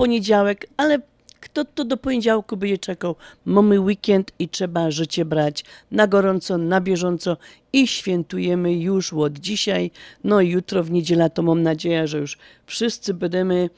[0.00, 0.98] poniedziałek, ale
[1.40, 3.16] Kto to do poniedziałku je czekał?
[3.44, 7.36] Mamy weekend i trzeba życie brać na gorąco, na bieżąco
[7.72, 9.90] i świętujemy już od dzisiaj.
[10.24, 13.70] No i jutro w niedziela to mam nadzieję, że już wszyscy będziemy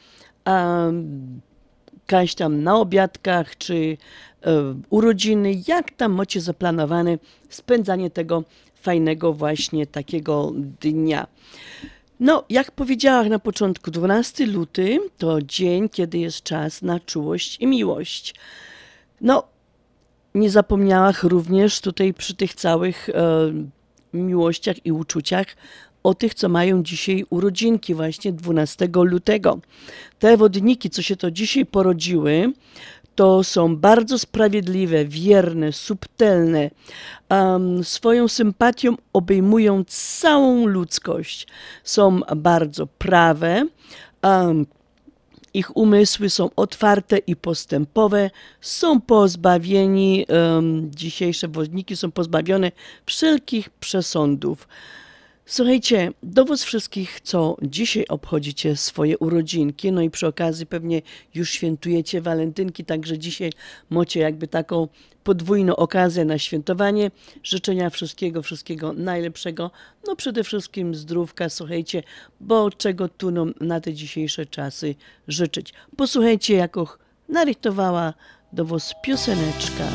[0.47, 1.41] um,
[2.07, 3.97] kaś tam na obiadkach czy
[4.91, 7.19] urodziny, jak tam macie zaplanowane
[7.49, 8.45] spędzanie tego
[8.75, 11.27] fajnego właśnie takiego dnia.
[12.23, 17.67] No, jak powiedziałam na początku, 12 luty to dzień, kiedy jest czas na czułość i
[17.67, 18.35] miłość.
[19.21, 19.45] No,
[20.35, 23.53] nie zapomniałam również tutaj przy tych całych e,
[24.13, 25.47] miłościach i uczuciach
[26.03, 29.61] o tych, co mają dzisiaj urodzinki, właśnie 12 lutego.
[30.19, 32.53] Te wodniki, co się to dzisiaj porodziły,
[33.15, 36.71] to są bardzo sprawiedliwe, wierne, subtelne.
[37.31, 41.47] Um, swoją sympatią obejmują całą ludzkość.
[41.85, 43.67] Są bardzo prawe.
[44.23, 44.67] Um,
[45.55, 52.73] ich umysły są otwarte i postępowe, są pozbawieni, um, dzisiejsze wodniki są pozbawione
[53.07, 54.69] wszelkich przesądów.
[55.47, 61.03] Słuchajcie, do Was wszystkich, co dzisiaj obchodzicie swoje urodzinki, no i przy okazji pewnie
[61.35, 63.53] już świętujecie walentynki, także dzisiaj
[63.91, 64.89] macie jakby taką
[65.25, 67.11] podwójną okazję na świętowanie.
[67.43, 69.71] Życzenia wszystkiego, wszystkiego najlepszego.
[70.07, 72.03] No przede wszystkim zdrówka, słuchajcie,
[72.41, 74.95] bo czego tu nam na te dzisiejsze czasy
[75.29, 75.73] życzyć.
[75.97, 76.87] Posłuchajcie, jaką
[77.29, 78.15] narytowała
[78.53, 79.89] do Was pioseneczka.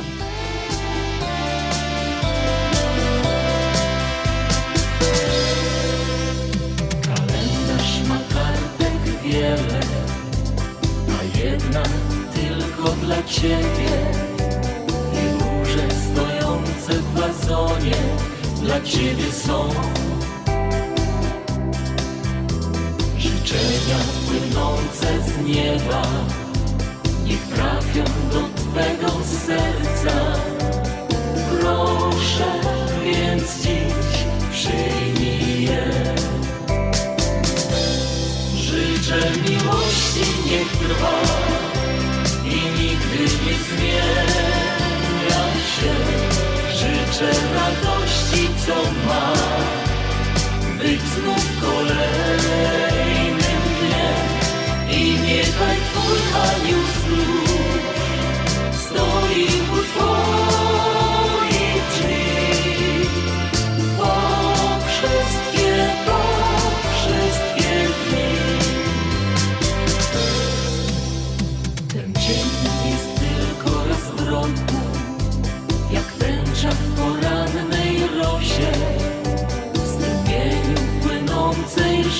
[9.27, 9.79] Wiele,
[11.19, 11.83] a jedna
[12.35, 13.91] tylko dla ciebie.
[15.13, 17.95] I róże stojące w wazonie
[18.61, 19.69] dla ciebie są.
[23.17, 26.01] Życzenia płynące z nieba,
[27.25, 29.11] niech trafią do twego
[29.45, 30.15] serca.
[31.59, 32.51] Proszę
[33.03, 35.06] więc dziś przyjmij
[39.63, 41.21] miłości niech trwa
[42.45, 45.43] i nigdy nie zmienia
[45.73, 45.93] się.
[46.71, 48.75] Życzę radości, co
[49.07, 49.33] ma
[50.77, 51.46] być znów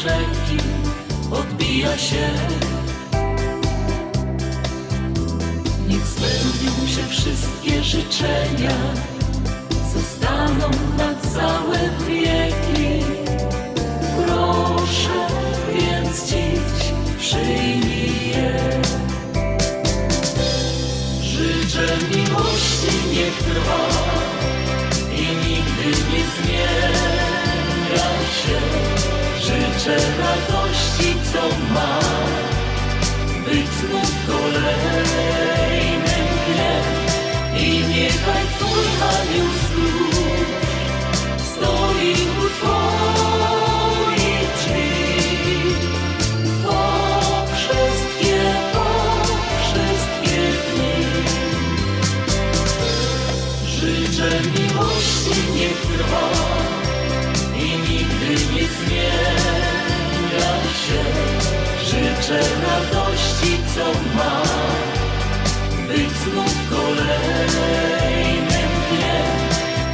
[0.08, 0.58] rzeki
[1.32, 2.30] odbija się.
[5.88, 8.78] Niech spełnią się wszystkie życzenia,
[9.94, 13.06] zostaną na całe wieki.
[14.26, 15.28] Proszę
[15.74, 18.60] więc dziś przyjmij je.
[21.22, 23.88] Życzę miłości niech trwa
[25.16, 26.98] i nigdy nie zmienia
[28.44, 29.07] się.
[29.48, 31.44] Życzę radości, co
[31.74, 32.00] ma
[33.46, 36.86] być znów kolejnym dniem
[37.58, 40.48] i niechaj Twój anioł znów
[41.52, 42.16] stoi u
[42.50, 44.92] Twoich drzwi.
[46.64, 46.82] Po
[47.56, 48.40] wszystkie,
[48.74, 48.88] po
[49.62, 50.98] wszystkie dni.
[53.68, 56.47] Życzę miłości niech trwa
[62.28, 63.86] Życzę radości, co
[64.18, 64.42] ma
[65.88, 69.28] być znów kolejnym dniem.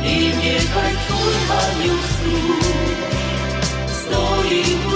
[0.03, 2.97] I niechaj Twój anioł znów
[3.87, 4.89] stoi u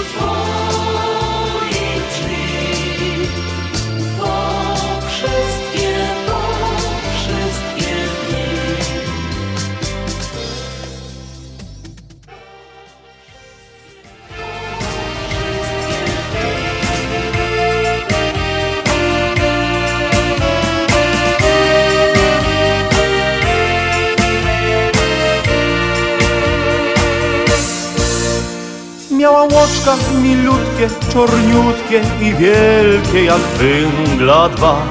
[29.88, 34.82] Łoczka milutkie, czorniutkie i wielkie jak węgla dwa.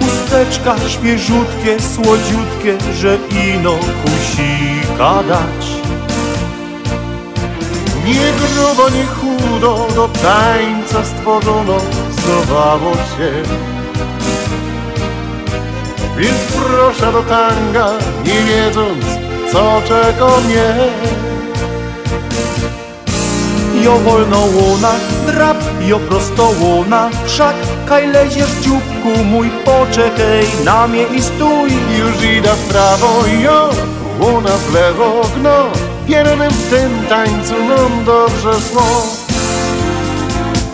[0.00, 5.66] Usteczka świeżutkie, słodziutkie, że ino kusika dać.
[8.04, 11.76] Nie grubo, nie chudo, do tańca stworzono,
[12.10, 13.32] zdowało się.
[16.18, 17.90] Więc proszę do tanga,
[18.24, 19.04] nie wiedząc,
[19.52, 20.74] co czeka mnie.
[23.84, 24.92] Jo wolno łona,
[25.26, 27.54] drap, jo prosto łona, wszak
[27.86, 31.70] kaj leziesz dzióbku mój, poczekaj na mnie i stój.
[31.98, 33.70] Już idę w prawo, jo,
[34.20, 35.64] łona w lewo, gno,
[36.06, 39.06] Wiernym w tym tańcu nam dobrze szło.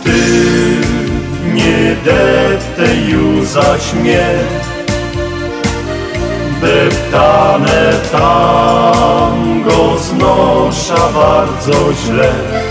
[0.05, 0.21] Ty
[1.55, 4.29] nie deptaj już zaś mnie,
[6.61, 12.70] deptane tango znosza bardzo źle.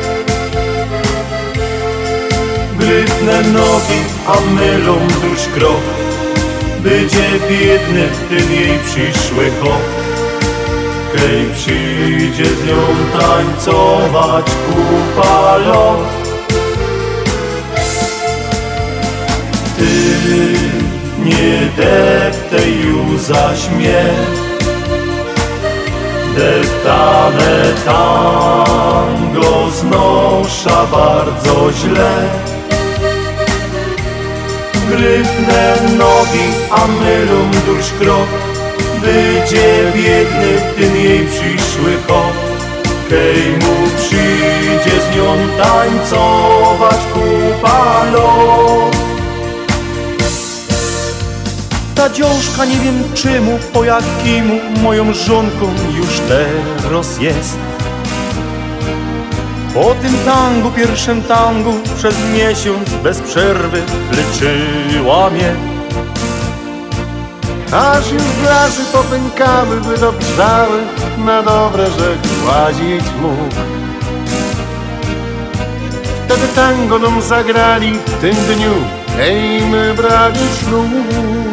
[2.79, 5.81] Gryfne nogi, a mylą dusz krok,
[6.79, 9.81] będzie biedny w tym jej przyszły hop.
[11.15, 12.81] Kej przyjdzie z nią
[13.19, 16.07] tańcować kupa lot.
[19.77, 19.89] Ty
[21.25, 24.05] nie deptaj już zaś mnie,
[26.35, 32.48] deptane tango znosza bardzo źle.
[34.89, 38.27] Gryfne nogi, a mylą dusz krok,
[39.01, 42.33] będzie biedny tym jej przyszły hop.
[43.09, 48.95] Kej mu przyjdzie z nią tańcować kupa lot.
[51.95, 55.65] Ta dziążka nie wiem czymu, po jakimu moją żonką
[55.97, 57.68] już teraz jest.
[59.73, 65.55] Po tym tangu, pierwszym tangu, przez miesiąc bez przerwy leczyła mnie.
[67.71, 70.81] Aż już blazy popękały, by dobrzały,
[71.25, 73.55] na dobre, że gładzić mógł.
[76.25, 78.73] Wtedy tango nam zagrali w tym dniu,
[79.19, 81.48] ej my brali ślub.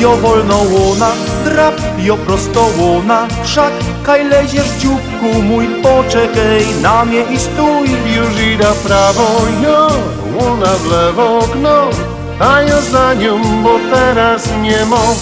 [0.00, 1.10] Jo wolno łona,
[1.44, 3.72] drap, jo prosto łona, wszak
[4.02, 7.90] kaj leziesz dzióbku mój, poczekaj na mnie i stój.
[8.16, 9.28] Już idę w prawo,
[9.64, 9.88] jo,
[10.34, 11.90] łona w lewo, gno,
[12.38, 15.14] a ja za nią, bo teraz nie mo.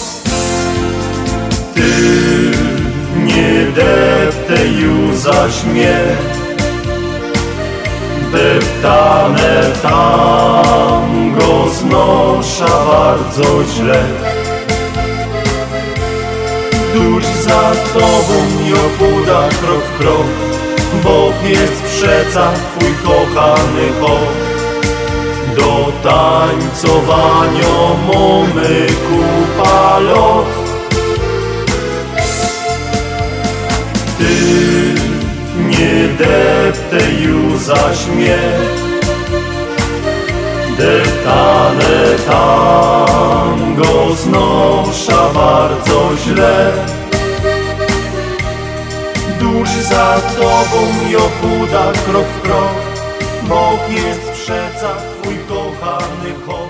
[1.75, 1.91] Ty
[3.15, 5.99] nie deptaj już zaś mnie,
[8.31, 14.28] deptane tango znosza bardzo źle.
[16.93, 18.33] Dusz za tobą
[18.67, 20.27] i opuda krok w krok,
[21.03, 24.59] Bóg jest przeca twój kochany chod.
[25.55, 30.47] Do tańcowania mamy kupa lot.
[34.17, 34.35] Ty
[35.69, 38.37] nie deptaj już zaś mnie,
[40.79, 46.73] deptane tango znosza bardzo źle.
[49.39, 52.73] Dusz za tobą i opuda krok w krok,
[53.43, 56.69] Bóg jest przeca twój kochany chod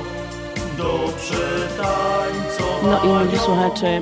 [0.78, 3.04] do przetańcowania.
[3.04, 4.02] No i mili słuchacze,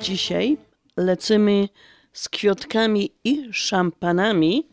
[0.00, 0.56] dzisiaj
[0.96, 1.68] lecimy
[2.12, 4.68] z kwiatkami i szampanami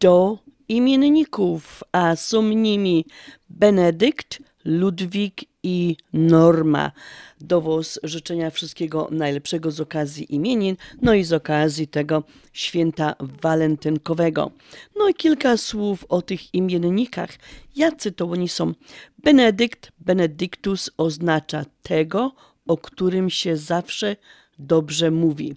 [0.00, 0.38] do
[0.70, 3.04] imienników, a są nimi
[3.48, 6.92] Benedykt, Ludwik i Norma.
[7.40, 14.50] Do Was życzenia wszystkiego najlepszego z okazji imienin, no i z okazji tego święta walentynkowego.
[14.96, 17.30] No i kilka słów o tych imiennikach.
[17.76, 18.74] Jacy to oni są?
[19.18, 22.32] Benedykt, Benedictus oznacza tego,
[22.66, 24.16] o którym się zawsze
[24.60, 25.54] dobrze mówi.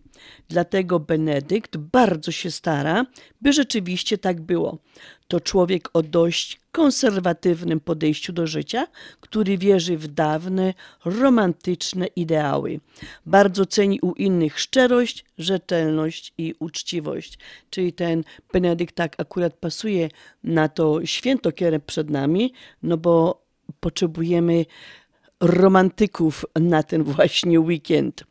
[0.49, 3.06] Dlatego Benedykt bardzo się stara,
[3.41, 4.78] by rzeczywiście tak było.
[5.28, 8.88] To człowiek o dość konserwatywnym podejściu do życia,
[9.20, 10.74] który wierzy w dawne,
[11.06, 12.80] romantyczne ideały.
[13.26, 17.39] Bardzo ceni u innych szczerość, rzetelność i uczciwość.
[17.70, 18.24] Czyli ten
[18.54, 20.10] Benedykt tak akurat pasuje
[20.43, 23.43] na to święto, które przed nami, no bo
[23.80, 24.66] potrzebujemy
[25.39, 28.24] romantyków na ten właśnie weekend.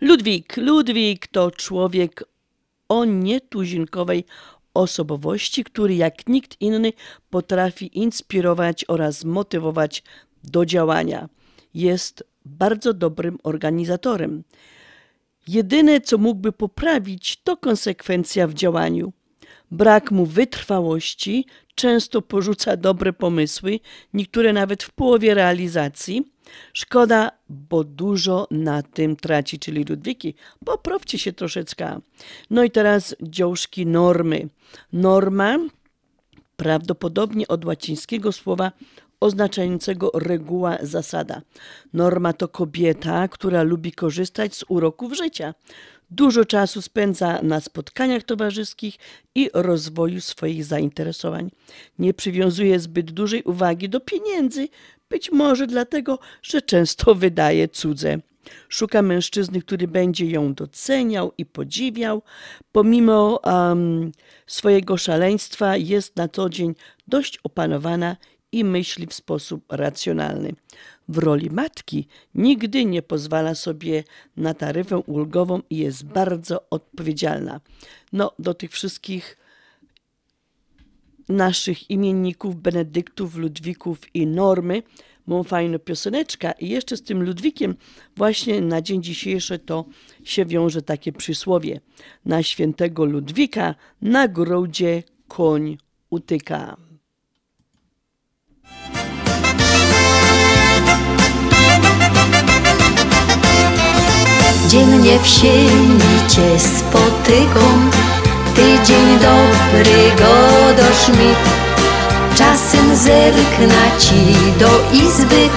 [0.00, 0.56] Ludwik.
[0.56, 2.24] Ludwik to człowiek
[2.88, 4.24] o nietuzinkowej
[4.74, 6.92] osobowości, który jak nikt inny
[7.30, 10.02] potrafi inspirować oraz motywować
[10.44, 11.28] do działania.
[11.74, 14.42] Jest bardzo dobrym organizatorem.
[15.48, 19.12] Jedyne, co mógłby poprawić, to konsekwencja w działaniu.
[19.70, 23.80] Brak mu wytrwałości często porzuca dobre pomysły,
[24.14, 26.32] niektóre nawet w połowie realizacji.
[26.72, 30.34] Szkoda, bo dużo na tym traci, czyli Ludwiki.
[30.64, 32.00] Poprawcie się troszeczkę.
[32.50, 34.48] No i teraz dziążki normy.
[34.92, 35.58] Norma
[36.56, 38.72] prawdopodobnie od łacińskiego słowa
[39.20, 41.42] oznaczającego reguła, zasada.
[41.92, 45.54] Norma to kobieta, która lubi korzystać z uroków życia.
[46.10, 48.96] Dużo czasu spędza na spotkaniach towarzyskich
[49.34, 51.50] i rozwoju swoich zainteresowań.
[51.98, 54.68] Nie przywiązuje zbyt dużej uwagi do pieniędzy,
[55.10, 58.18] być może dlatego, że często wydaje cudze.
[58.68, 62.22] Szuka mężczyzny, który będzie ją doceniał i podziwiał.
[62.72, 64.12] Pomimo um,
[64.46, 66.74] swojego szaleństwa jest na co dzień
[67.08, 68.16] dość opanowana
[68.52, 70.52] i myśli w sposób racjonalny.
[71.08, 74.04] W roli matki nigdy nie pozwala sobie
[74.36, 77.60] na taryfę ulgową i jest bardzo odpowiedzialna.
[78.12, 79.39] No, do tych wszystkich
[81.30, 84.82] naszych imienników, Benedyktów, Ludwików i Normy
[85.26, 87.74] mam fajną pioseneczka i jeszcze z tym Ludwikiem
[88.16, 89.84] właśnie na dzień dzisiejszy to
[90.24, 91.80] się wiąże takie przysłowie.
[92.24, 95.78] Na świętego Ludwika na grudzie koń
[96.10, 96.76] utyka.
[104.68, 107.99] Dziennie w sieni cię spotykam
[108.60, 111.34] Tydzień dobry godosz mi.
[112.34, 115.48] Czasem zerkna ci do izby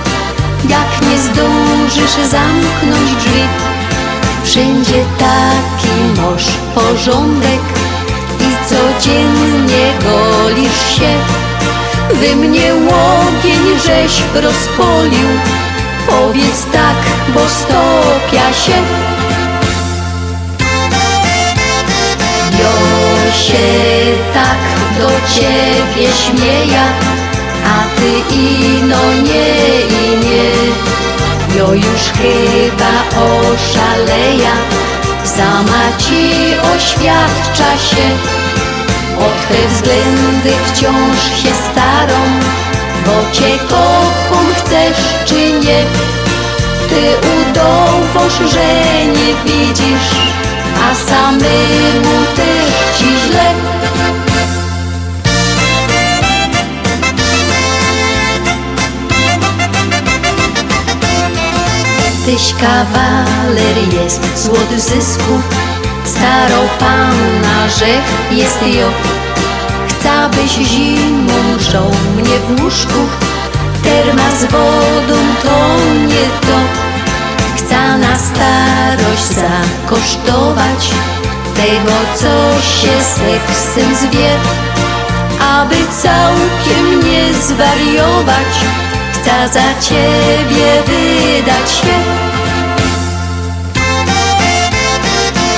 [0.69, 3.43] Jak nie zdążysz zamknąć drzwi.
[4.43, 7.61] Wszędzie taki masz porządek
[8.39, 11.13] I codziennie golisz się.
[12.13, 15.29] Wy mnie łogień żeś rozpolił
[16.07, 16.97] Powiedz tak,
[17.33, 18.73] bo stopia się
[23.33, 23.67] się
[24.33, 24.61] tak
[24.99, 26.85] do ciebie śmieja
[27.65, 30.51] A ty ino nie i nie.
[31.57, 32.93] Jo już chyba
[33.25, 34.55] oszaleja
[35.23, 36.31] Sama ci
[36.75, 38.07] oświadcza się.
[39.19, 42.21] O twe względy wciąż się starą
[43.05, 45.85] Bo cię kocham chcesz czy nie.
[46.89, 47.01] Ty
[47.33, 50.09] udowodź, że nie widzisz
[50.81, 53.53] A samemu też ci źle.
[62.25, 65.41] Tyś kawaler jest złot zysku.
[66.05, 68.89] Starą panna rzech jest jo.
[69.87, 72.99] Chciabyś zimą żą mnie w łóżku.
[73.83, 76.57] Terma z wodą to nie to
[77.97, 80.91] Na starość zakosztować
[81.55, 84.29] Tego co się seksem zwie
[85.39, 88.53] Aby całkiem nie zwariować
[89.13, 91.93] Chcę za ciebie wydać się.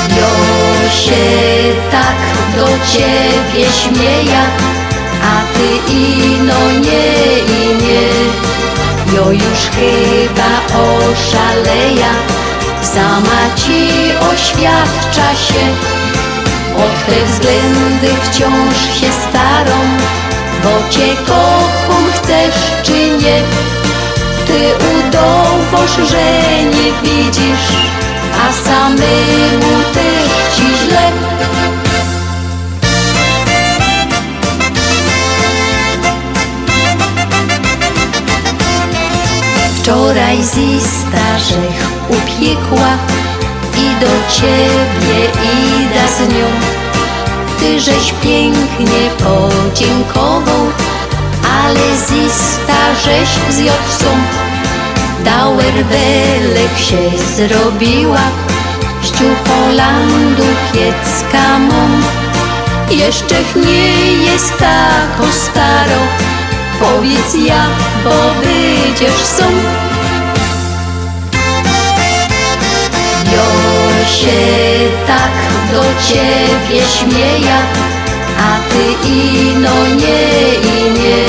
[0.10, 1.26] Jo się
[1.92, 2.18] tak
[2.56, 4.44] do ciebie śmieja
[5.24, 8.46] A ty ino nie i nie
[9.16, 10.52] Jo już chyba
[10.84, 12.14] oszaleja
[12.82, 13.88] Sama ci
[14.34, 15.66] oświadcza się.
[16.78, 19.80] O twe względy wciąż się starą
[20.64, 23.42] Bo cię kocham chcesz czy nie.
[24.48, 26.24] Ty udowodź, że
[26.64, 27.68] nie widzisz
[28.48, 31.12] A samemu też ci źle
[39.86, 42.98] Wczoraj zista żech upiekła
[43.78, 46.48] I do ciebie ida z nią.
[47.60, 50.66] Ty żeś pięknie podziękował
[51.62, 54.06] Ale zista żeś z Jowcą
[55.26, 58.22] Dauer belek się zrobiła
[59.04, 59.14] Z
[59.48, 61.90] Holandu kiecka mą.
[62.90, 66.26] Jeszcze nie jest tako staro
[66.80, 67.66] Powiedz ja,
[68.04, 69.44] bo będziesz są
[73.34, 73.46] Jo
[74.06, 74.42] się
[75.08, 75.32] tak
[75.72, 77.60] do ciebie śmieja
[78.40, 81.26] A ty ino nie i nie.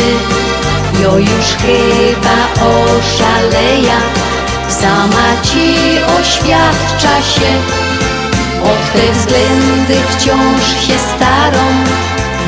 [1.03, 3.99] Jo już chyba oszaleja
[4.69, 5.75] Sama ci
[6.21, 7.51] oświadcza się.
[8.65, 11.67] O twe względy wciąż się starą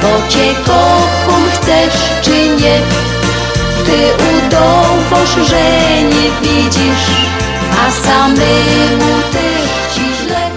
[0.03, 1.38] Bo cię kocham
[1.69, 2.81] chcesz czy nie
[3.85, 3.99] Ty
[4.31, 7.07] udowodź, że nie widzisz
[7.73, 10.51] A samemu też ci źle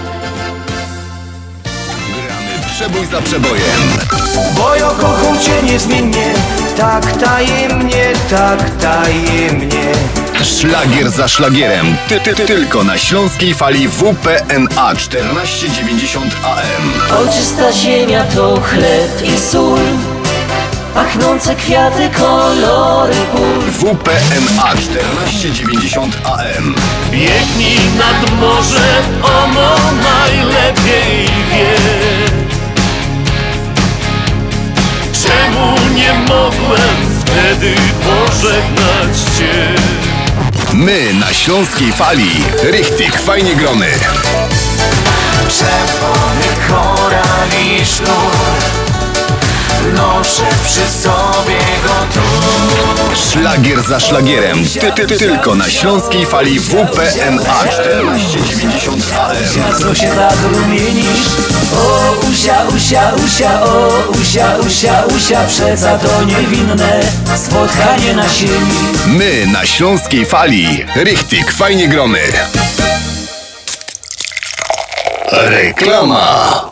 [2.66, 3.80] Przebój za przebojem.
[4.56, 6.34] Bo ja kocham cię niezmiennie
[6.76, 9.92] Tak tajemnie, tak tajemnie
[10.42, 11.96] Szlagier za szlagierem.
[12.08, 17.18] Ty, ty, ty, tylko na śląskiej fali WPNA 1490 AM.
[17.18, 19.78] Ojczysta ziemia to chleb i sól
[20.94, 26.74] Pachnące kwiaty, kolory pól WPNA 1490 AM.
[27.10, 31.76] Biegnij nad morze, ono najlepiej wie
[35.22, 37.74] Czemu nie mogłem wtedy
[38.04, 39.74] pożegnać Cię?
[40.72, 42.30] My na śląskiej fali.
[42.62, 43.86] Richtig, fajnie grony.
[45.48, 48.81] Czerwony koral i sznur
[49.94, 52.20] Noszę przy sobie go tu
[53.30, 54.64] Szlagier za szlagierem.
[54.80, 59.36] Ty, ty, ty, tylko na śląskiej fali WPNA 1490 AM.
[59.56, 61.28] Jasno się tak rumienisz
[61.76, 63.88] O usia, usia, usia, o
[64.20, 67.00] usia, usia, usia Przeca to niewinne
[67.36, 70.84] spotkanie na sieni My na śląskiej fali.
[70.96, 72.20] Richtig, fajnie grony.
[75.32, 76.71] Reklama.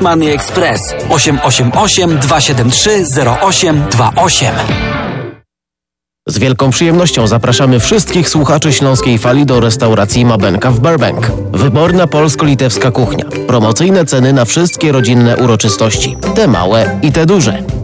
[0.00, 3.04] Money Express 888 273
[3.40, 4.54] 0828.
[6.28, 11.30] Z wielką przyjemnością zapraszamy wszystkich słuchaczy Śląskiej Fali do restauracji Mabenka w Burbank.
[11.52, 13.24] Wyborna polsko-litewska kuchnia.
[13.46, 16.16] Promocyjne ceny na wszystkie rodzinne uroczystości.
[16.34, 17.81] Te małe i te duże.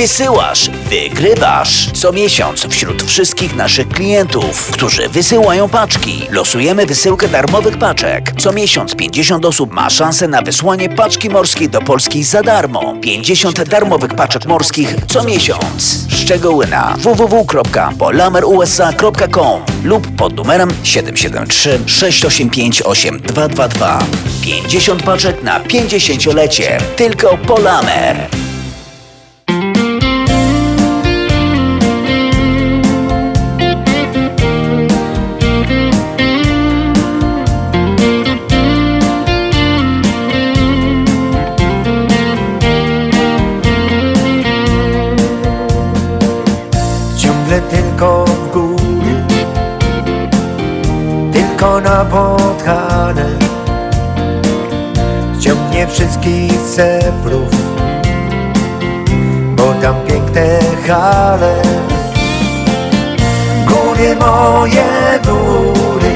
[0.00, 1.90] Wysyłasz, wygrywasz.
[1.92, 8.32] Co miesiąc wśród wszystkich naszych klientów, którzy wysyłają paczki, losujemy wysyłkę darmowych paczek.
[8.38, 12.94] Co miesiąc 50 osób ma szansę na wysłanie paczki morskiej do Polski za darmo.
[13.00, 16.06] 50 darmowych paczek morskich co miesiąc.
[16.08, 23.98] Szczegóły na www.polamerusa.com lub pod numerem 773 685 8222.
[24.42, 26.78] 50 paczek na 50-lecie.
[26.96, 28.49] Tylko Polamer.
[52.00, 53.38] Tylko napotkane
[55.40, 57.50] Ciągnie wszystkich zebrów
[59.56, 61.62] Bo tam piękne hale.
[63.66, 64.84] Góry moje
[65.24, 66.14] góry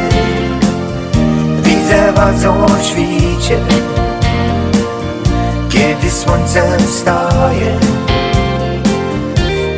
[1.62, 3.59] Widzę was o świcie.
[5.68, 7.78] Kiedy słońce wstaje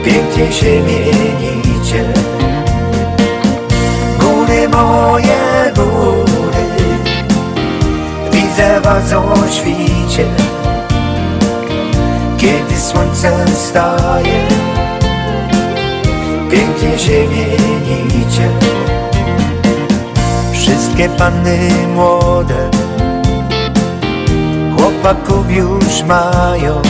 [0.04, 2.04] pięknie się mienicie.
[4.18, 5.45] Góry moje
[5.76, 6.66] góry,
[8.32, 10.24] widzę was o świcie,
[12.38, 14.48] kiedy słońce wstaje,
[16.50, 16.98] pięknie
[17.28, 18.48] mienicie.
[20.52, 21.58] Wszystkie panny
[21.94, 22.70] młode,
[24.76, 26.82] chłopaków już mają,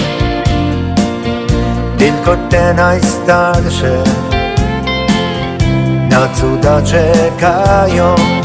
[1.99, 4.03] tylko te najstarsze
[6.11, 8.36] na cuda czekają.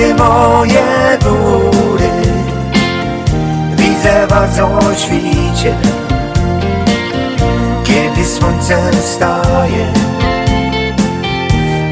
[0.00, 2.10] Góry moje góry,
[3.76, 5.74] widzę was o świcie,
[7.84, 9.92] kiedy słońce wstaje,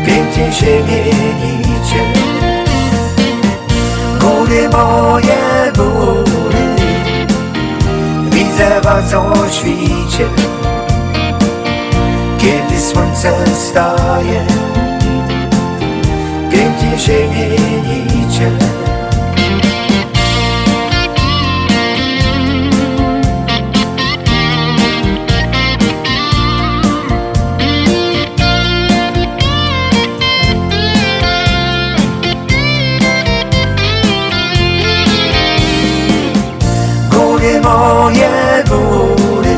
[0.06, 2.02] pięknie się mienicie.
[4.20, 6.64] Góry moje góry,
[8.30, 10.28] widzę was o świcie
[12.38, 14.67] Kiedy słońce wstaje
[16.50, 18.50] pięknie się mienicie.
[37.10, 39.56] Góry moje góry.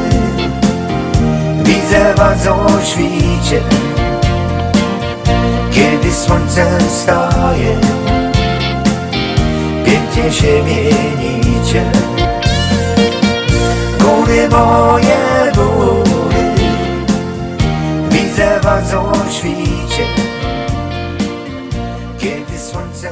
[1.65, 3.63] Widzę was o świcie
[6.31, 7.81] słońce wstaje
[9.87, 11.91] Pięknie się mienicie.
[13.99, 16.55] Góry moje góry.
[18.11, 20.07] Widzę was o świcie.
[22.19, 23.11] Kiedy słońce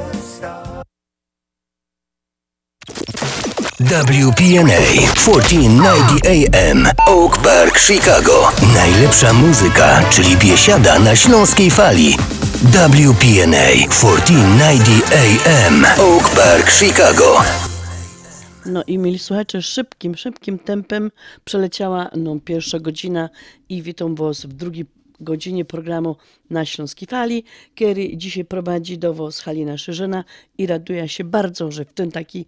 [3.81, 4.81] WPNA
[5.15, 8.53] 1490 AM Oak Park, Chicago.
[8.75, 12.17] Najlepsza muzyka, czyli biesiada na śląskiej fali.
[12.59, 15.03] WPNA 1490
[15.47, 17.41] AM Oak Park, Chicago.
[18.67, 21.11] No i mieli słuchacze, szybkim, szybkim tempem
[21.45, 23.31] przeleciała no, pierwsza godzina
[23.69, 24.87] i witam was w drugiej
[25.21, 26.17] godzinie programu
[26.51, 27.45] na Śląskiej Fali,
[27.75, 30.25] który dzisiaj prowadzi do was Halina Szerzyna
[30.59, 32.47] i raduje się bardzo, że w ten taki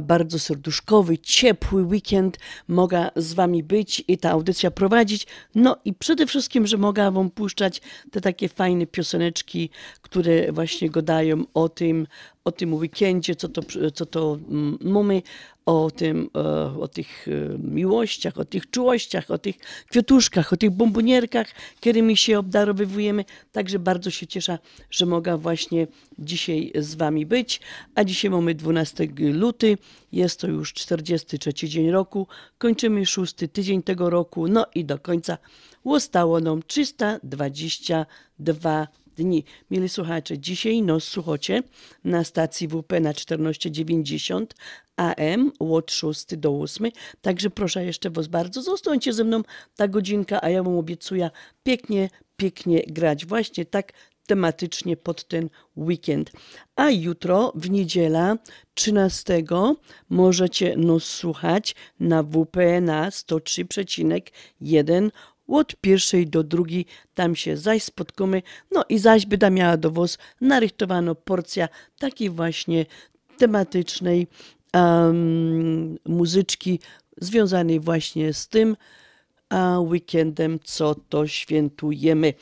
[0.00, 5.26] bardzo serduszkowy, ciepły weekend mogę z wami być i ta audycja prowadzić.
[5.54, 9.70] No i przede wszystkim, że mogę wam puszczać te takie fajne pioseneczki,
[10.02, 12.06] które właśnie gadają o tym,
[12.48, 13.62] o tym weekendzie, co to,
[13.94, 15.22] co to mm, mamy,
[15.66, 16.40] o tym, e,
[16.80, 19.56] o tych e, miłościach, o tych czułościach, o tych
[19.90, 21.46] kwiatuszkach, o tych bombonierkach,
[21.80, 23.24] którymi się obdarowywujemy.
[23.52, 24.58] Także bardzo się cieszę,
[24.90, 25.86] że mogę właśnie
[26.18, 27.60] dzisiaj z wami być.
[27.94, 29.78] A dzisiaj mamy 12 luty,
[30.12, 32.26] jest to już 43 dzień roku,
[32.58, 35.38] kończymy szósty tydzień tego roku, no i do końca
[35.86, 38.88] zostało nam 322
[39.18, 39.44] dni.
[39.70, 41.62] Mieli słuchacze, dzisiaj nos słuchacie
[42.04, 44.54] na stacji WP na 1490
[44.96, 46.90] AM od 6 do 8.
[47.20, 49.42] Także proszę jeszcze was bardzo, zostańcie ze mną
[49.76, 51.30] ta godzinka, a ja wam obiecuję
[51.62, 53.26] pięknie, pięknie grać.
[53.26, 53.92] Właśnie tak
[54.26, 56.32] tematycznie pod ten weekend.
[56.76, 58.36] A jutro w niedziela
[58.74, 59.42] 13
[60.08, 65.10] możecie nas słuchać na WP na 103,1
[65.48, 70.18] od pierwszej do drugiej, tam się zaś spotkamy, no i zaś będę miała do was
[70.40, 71.68] narychtowaną porcja
[71.98, 72.86] takiej właśnie
[73.38, 74.26] tematycznej
[74.74, 76.80] um, muzyczki
[77.20, 78.76] związanej właśnie z tym
[79.48, 82.34] a weekendem, co to świętujemy.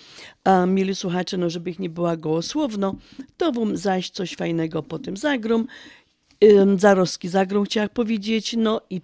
[0.45, 2.95] A mieli słuchacze, no żeby ich nie była gołosłowno,
[3.37, 5.67] to wam zaś coś fajnego po tym zagrom.
[6.79, 9.01] Zaroski zagrą chciałam powiedzieć, no i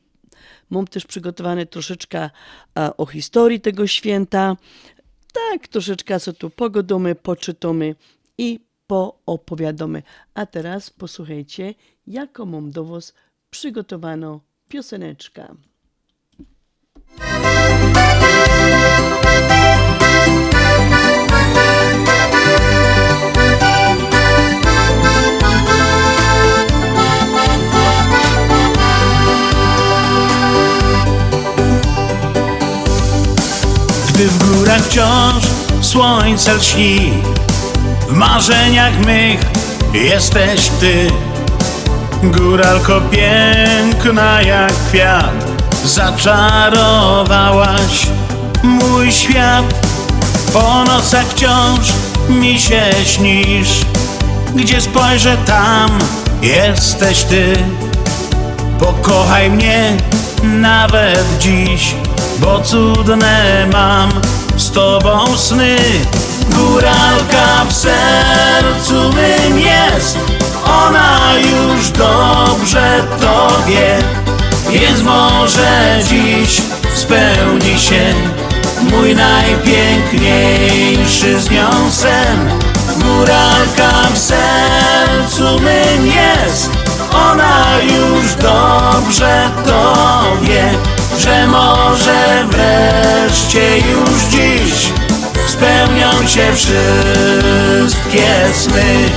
[0.73, 2.31] Mam też przygotowane troszeczkę
[2.75, 4.57] a, o historii tego święta.
[5.33, 7.95] Tak, troszeczkę co tu pogodomy, poczytamy
[8.39, 10.03] i poopowiadamy.
[10.35, 11.75] A teraz posłuchajcie,
[12.07, 13.15] jaką mam do Was
[13.51, 15.55] przygotowaną pioseneczkę.
[34.15, 35.45] Gdy w górach wciąż
[35.81, 37.13] słońce lśni
[38.09, 39.41] W marzeniach mych
[39.93, 41.11] jesteś Ty.
[42.23, 45.33] Góralko piękna jak kwiat
[45.85, 48.07] Zaczarowałaś
[48.63, 49.65] mój świat.
[50.53, 51.93] Po nocach wciąż
[52.29, 53.81] mi się śnisz
[54.55, 55.91] Gdzie spojrzę tam
[56.43, 57.57] jesteś Ty.
[58.79, 59.97] Pokochaj mnie
[60.43, 61.95] nawet dziś
[62.39, 64.11] bo cudne mam
[64.57, 65.77] z tobą sny.
[66.51, 70.19] Góralka w sercu mym jest,
[70.65, 73.99] ona już dobrze to wie,
[74.71, 76.63] więc może dziś
[76.95, 78.15] spełni się
[78.91, 82.51] mój najpiękniejszy z nią sen.
[82.97, 86.71] Góralka w sercu mym jest,
[87.31, 89.95] ona już dobrze to
[90.43, 90.75] wie,
[91.19, 94.93] że może wreszcie już dziś
[95.47, 99.11] spełnią się wszystkie sny.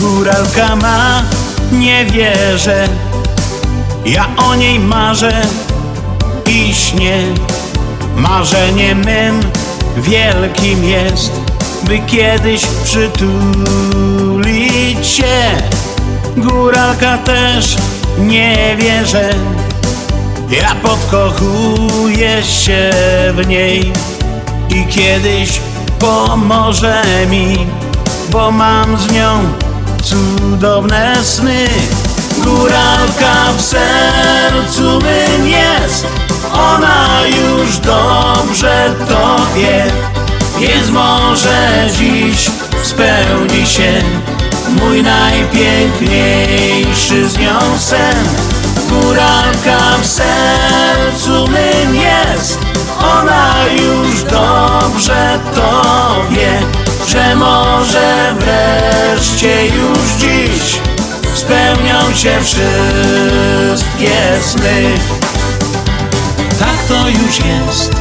[0.00, 0.76] Góralka
[1.86, 2.88] nie wierzę.
[4.06, 5.42] Ja o niej marzę
[6.46, 7.18] i śnię
[8.16, 9.40] Marzeniem mym
[9.96, 11.32] wielkim jest
[11.82, 14.26] By kiedyś przytulić
[15.06, 15.46] się.
[16.36, 17.76] Góralka też
[18.18, 19.30] nie wierzę.
[20.50, 22.90] Ja podkochuję się
[23.34, 23.92] w niej
[24.70, 25.60] I kiedyś
[25.98, 27.66] pomoże mi
[28.30, 29.65] Bo mam z nią
[30.06, 31.68] cudowne sny.
[32.44, 36.06] Góralka w sercu mym jest,
[36.52, 39.86] ona już dobrze to wie,
[40.58, 42.50] więc może dziś
[42.82, 44.02] spełni się
[44.68, 48.16] mój najpiękniejszy z nią sen.
[48.88, 52.58] Góralka w sercu mym jest,
[52.98, 55.82] ona już dobrze to
[56.30, 56.62] wie,
[57.06, 60.80] że może wreszcie już dziś
[61.34, 64.10] spełnią się wszystkie
[64.42, 64.98] sny.
[66.58, 67.96] Tak to już jest,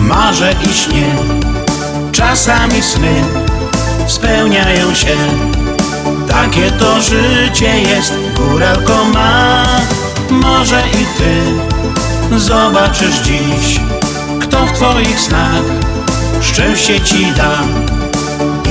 [0.00, 1.14] marzę i śnię,
[2.12, 3.24] czasami sny
[4.06, 5.16] spełniają się.
[6.28, 9.64] Takie to życie jest, góralko ma,
[10.30, 13.80] może i ty zobaczysz dziś,
[14.40, 15.62] kto w twoich snach
[16.40, 17.58] szczęście ci da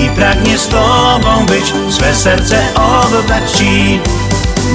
[0.06, 4.00] i pragnie z tobą być, swe serce oddać ci.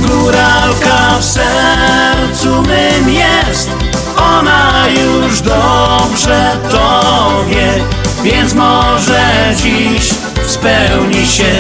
[0.03, 3.71] Góralka w sercu mym jest,
[4.17, 7.03] ona już dobrze to
[7.49, 7.73] wie,
[8.23, 10.15] więc może dziś
[10.47, 11.53] spełni się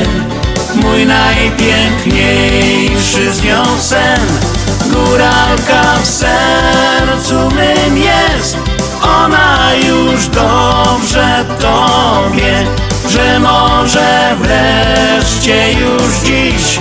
[0.74, 4.20] mój najpiękniejszy z nią sen.
[4.86, 8.58] Góralka w sercu mym jest,
[9.04, 12.66] ona już dobrze to wie,
[13.08, 16.78] że może wreszcie już dziś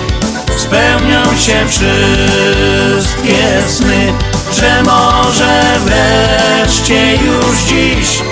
[0.56, 4.12] spełnią się wszystkie sny,
[4.52, 8.22] że może wreszcie już dziś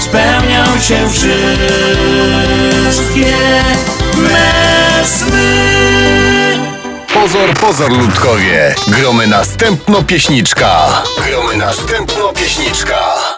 [0.00, 1.10] spełnią się
[2.90, 3.32] wszystkie
[4.16, 4.52] me
[5.04, 5.82] sny.
[7.14, 8.74] Pozor, pozor, ludkowie.
[8.88, 11.02] Gromy następno pieśniczka.
[11.26, 13.31] Gromy następno pieśniczka.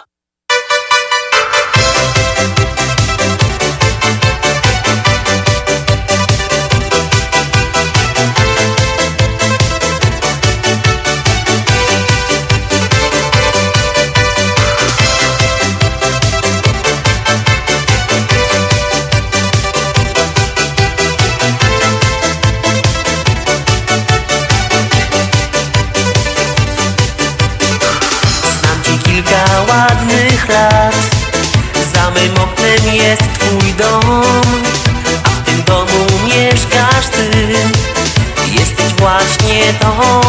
[39.65, 40.24] Właśnie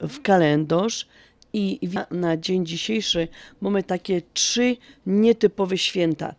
[0.00, 1.06] w kalendarz
[1.52, 1.80] i
[2.10, 3.28] na dzień dzisiejszy
[3.60, 4.76] mamy takie trzy
[5.06, 6.34] nietypowe święta.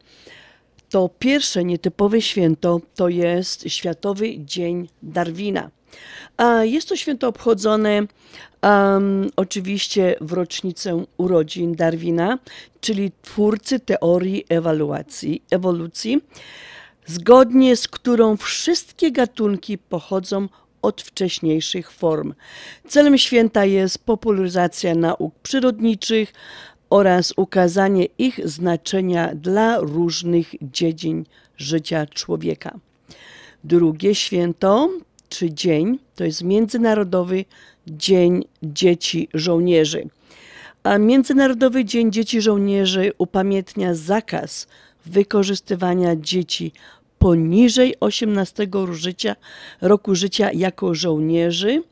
[0.90, 5.70] To pierwsze nietypowe święto to jest Światowy Dzień Darwina.
[6.62, 7.90] Jest to święto obchodzone
[8.62, 12.40] em, oczywiście w rocznicę urodzin Darwina,
[12.82, 16.22] czyli twórcy teorii ewaluacji, ewolucji,
[17.06, 20.48] zgodnie z którą wszystkie gatunki pochodzą
[20.82, 22.34] od wcześniejszych form.
[22.88, 26.34] Celem święta jest popularyzacja nauk przyrodniczych
[26.90, 31.26] oraz ukazanie ich znaczenia dla różnych dziedzin
[31.58, 32.80] życia człowieka.
[33.64, 34.90] Drugie święto
[35.30, 37.46] czy dzień to jest Międzynarodowy
[37.88, 40.10] Dzień Dzieci Żołnierzy.
[40.84, 44.68] A Międzynarodowy Dzień Dzieci Żołnierzy upamiętnia zakaz
[45.06, 46.72] wykorzystywania dzieci
[47.20, 49.36] poniżej 18 życia,
[49.82, 51.84] roku życia jako żołnierzy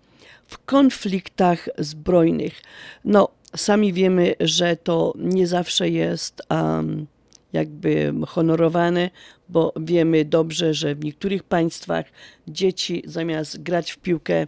[0.47, 2.61] w konfliktach zbrojnych.
[3.05, 7.07] No, sami wiemy, że to nie zawsze jest um,
[7.53, 9.09] jakby honorowane,
[9.49, 12.05] bo wiemy dobrze, że w niektórych państwach
[12.47, 14.47] dzieci zamiast grać w piłkę,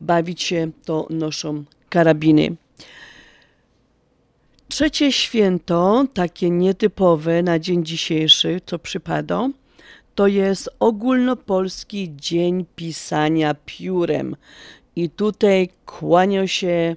[0.00, 2.56] bawić się, to noszą karabiny.
[4.68, 9.48] Trzecie święto, takie nietypowe na dzień dzisiejszy, co przypada,
[10.14, 14.36] to jest ogólnopolski Dzień Pisania Piórem.
[14.96, 16.96] I tutaj kłania się,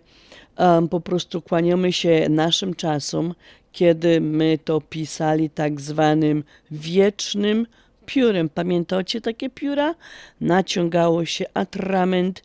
[0.58, 3.34] um, po prostu kłaniamy się naszym czasom,
[3.72, 7.68] kiedy my to pisali tak zwanym wiecznym
[8.06, 8.50] piórem.
[8.50, 9.96] Pamiętacie takie pióra?
[10.42, 12.44] Naciągało się atrament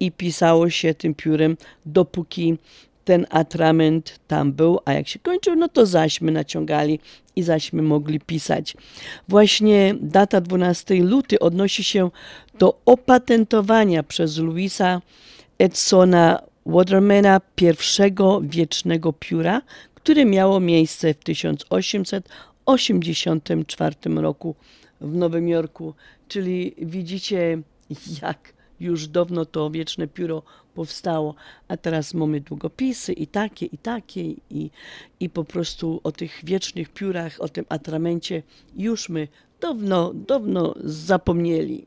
[0.00, 1.56] i pisało się tym piórem,
[1.86, 2.58] dopóki
[3.10, 7.00] ten atrament tam był, a jak się kończył, no to zaśmy naciągali
[7.36, 8.76] i zaśmy mogli pisać.
[9.28, 12.10] Właśnie data 12 luty odnosi się
[12.58, 15.00] do opatentowania przez Louisa
[15.58, 19.62] Edsona Watermana pierwszego wiecznego pióra,
[19.94, 24.54] które miało miejsce w 1884 roku
[25.00, 25.94] w Nowym Jorku.
[26.28, 27.58] Czyli widzicie,
[28.22, 30.42] jak już dawno to wieczne pióro
[30.74, 31.34] powstało,
[31.68, 34.70] a teraz mamy długopisy i takie, i takie, i,
[35.20, 38.42] i po prostu o tych wiecznych piórach, o tym atramencie
[38.76, 39.28] już my
[39.60, 41.84] dawno, dawno zapomnieli.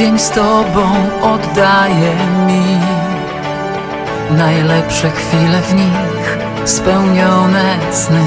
[0.00, 2.14] Dzień z Tobą oddaje
[2.46, 2.78] mi
[4.30, 8.24] najlepsze chwile w nich, spełnione sny.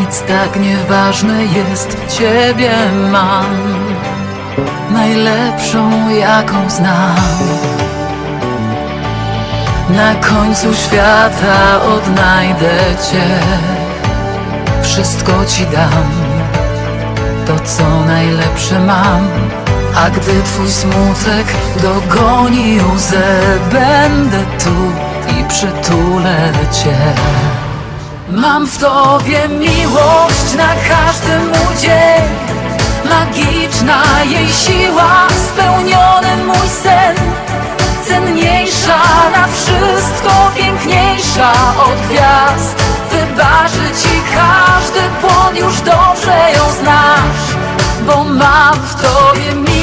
[0.00, 2.70] Nic tak nieważne jest, Ciebie
[3.12, 3.46] mam,
[4.92, 7.16] najlepszą jaką znam.
[9.90, 12.78] Na końcu świata odnajdę
[13.10, 13.26] Cię,
[14.82, 16.10] wszystko Ci dam,
[17.46, 19.28] to co najlepsze mam.
[19.96, 21.46] A gdy twój smutek
[21.82, 23.40] dogoni łzę
[23.72, 24.76] Będę tu
[25.38, 26.96] i przytulę cię.
[28.28, 32.50] Mam w tobie miłość na każdy mój dzień
[33.10, 37.16] Magiczna jej siła, spełniony mój sen.
[38.08, 39.02] Cenniejsza
[39.36, 42.84] na wszystko, piękniejsza od gwiazd.
[43.10, 47.56] Wybaczy ci każdy błąd, już dobrze ją znasz.
[48.06, 49.79] Bo mam w tobie miłość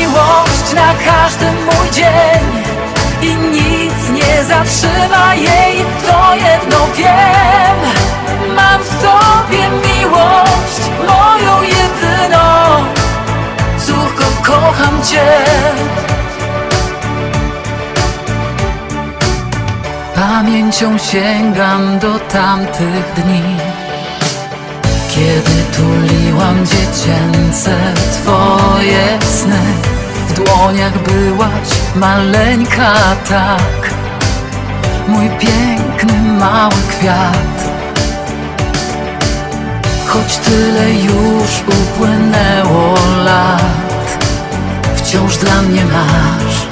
[0.73, 2.44] na każdy mój dzień
[3.22, 7.77] I nic nie zatrzyma jej, to jedno wiem.
[8.56, 12.48] Mam w tobie miłość, moją jedyną.
[13.85, 15.27] Córko, kocham cię.
[20.15, 23.57] Pamięcią sięgam do tamtych dni
[25.10, 29.97] Kiedy tuliłam dziecięce twoje sny
[30.44, 32.94] dłoniach byłaś maleńka
[33.30, 33.94] tak.
[35.08, 37.58] Mój piękny mały kwiat.
[40.08, 42.94] Choć tyle już upłynęło
[43.26, 44.18] lat
[44.96, 46.68] Wciąż dla mnie masz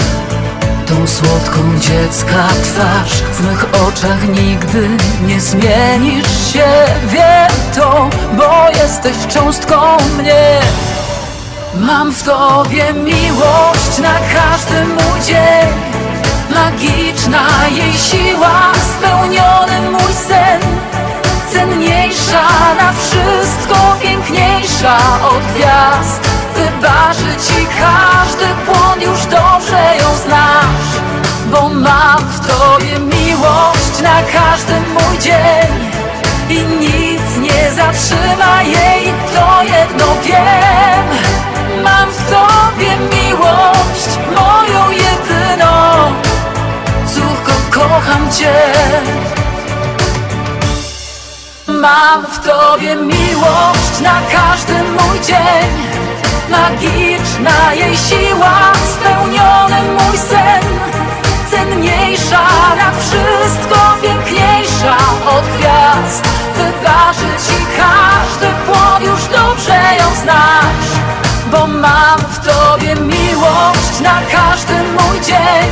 [0.85, 3.13] Tą słodką dziecka twarz.
[3.33, 4.87] W mych oczach nigdy
[5.27, 6.65] nie zmienisz się.
[7.07, 10.59] Wiem to, bo jesteś cząstką mnie
[11.79, 15.95] Mam w tobie miłość na każdy mój dzień
[16.49, 20.61] Magiczna jej siła, spełniony mój sen.
[21.53, 22.47] Cenniejsza
[22.77, 24.97] na wszystko, piękniejsza
[25.29, 26.29] od gwiazd.
[26.55, 31.01] Wybaczy ci każdy błąd, już dobrze ją znasz.
[31.51, 35.94] Bo mam w tobie miłość na każdy mój dzień
[36.49, 41.05] I nic nie zatrzyma jej, to jedno wiem.
[41.83, 46.13] Mam w tobie miłość, moją jedyną.
[47.13, 48.53] Córko, kocham cię.
[51.67, 55.71] Mam w tobie miłość na każdy mój dzień.
[56.49, 60.63] Magiczna jej siła, spełniony mój sen.
[61.51, 64.97] Cenniejsza na wszystko, piękniejsza
[65.37, 66.23] od gwiazd.
[66.55, 70.91] Wybaczy ci każdy błąd, już dobrze ją znasz.
[71.51, 75.71] Bo mam w tobie miłość na każdy mój dzień.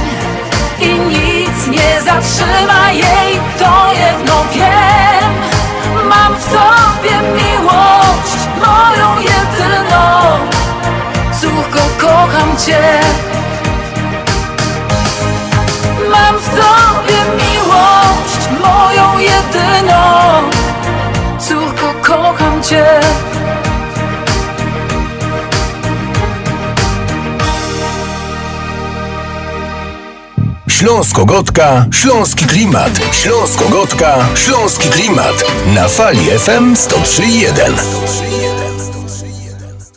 [0.79, 5.33] I nic nie zatrzyma jej, to jedno wiem.
[6.09, 10.37] Mam w tobie miłość, moją jedyną.
[11.41, 12.99] Córko, kocham cię
[16.23, 20.03] Mam w tobie miłość, moją jedyną
[21.39, 22.85] Córko, kocham cię
[30.69, 32.99] Śląsko-Gotka, Śląski Klimat.
[33.11, 35.43] Śląsko-Gotka, Śląski Klimat.
[35.75, 37.73] Na fali FM 103.1.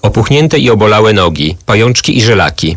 [0.03, 2.77] Opuchnięte i obolałe nogi, pajączki i żelaki,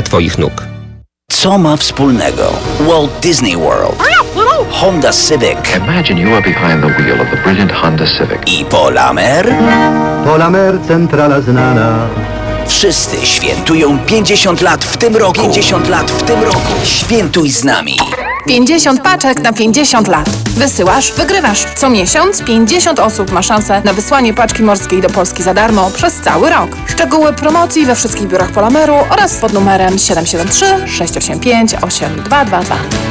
[0.01, 0.51] Twoich nóg.
[1.31, 4.03] Co ma wspólnego Walt Disney World,
[4.71, 8.39] Honda Civic Imagine you are behind the wheel of the brilliant Honda Civic.
[8.47, 9.53] i Polamer?
[10.25, 12.07] Polamer centrala znana.
[12.67, 15.41] Wszyscy świętują 50 lat w tym roku.
[15.41, 16.73] 50 lat w tym roku.
[16.83, 17.97] Świętuj z nami.
[18.47, 20.29] 50 paczek na 50 lat.
[20.55, 21.65] Wysyłasz, wygrywasz.
[21.75, 26.13] Co miesiąc 50 osób ma szansę na wysłanie paczki morskiej do Polski za darmo przez
[26.13, 26.69] cały rok.
[26.87, 33.10] Szczegóły promocji we wszystkich biurach Polameru oraz pod numerem 773 685 8222.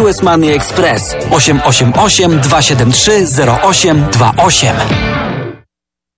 [0.01, 5.20] US Money Express 888 273 0828.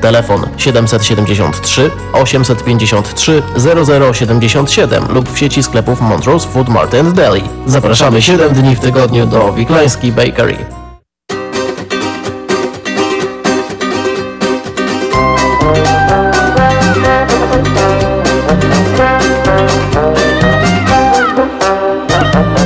[0.00, 3.42] Telefon 773 853
[4.12, 7.42] 0077 lub w sieci sklepów Montrose Food Mart and Deli.
[7.66, 10.56] Zapraszamy 7 dni w tygodniu do Wiklański Bakery.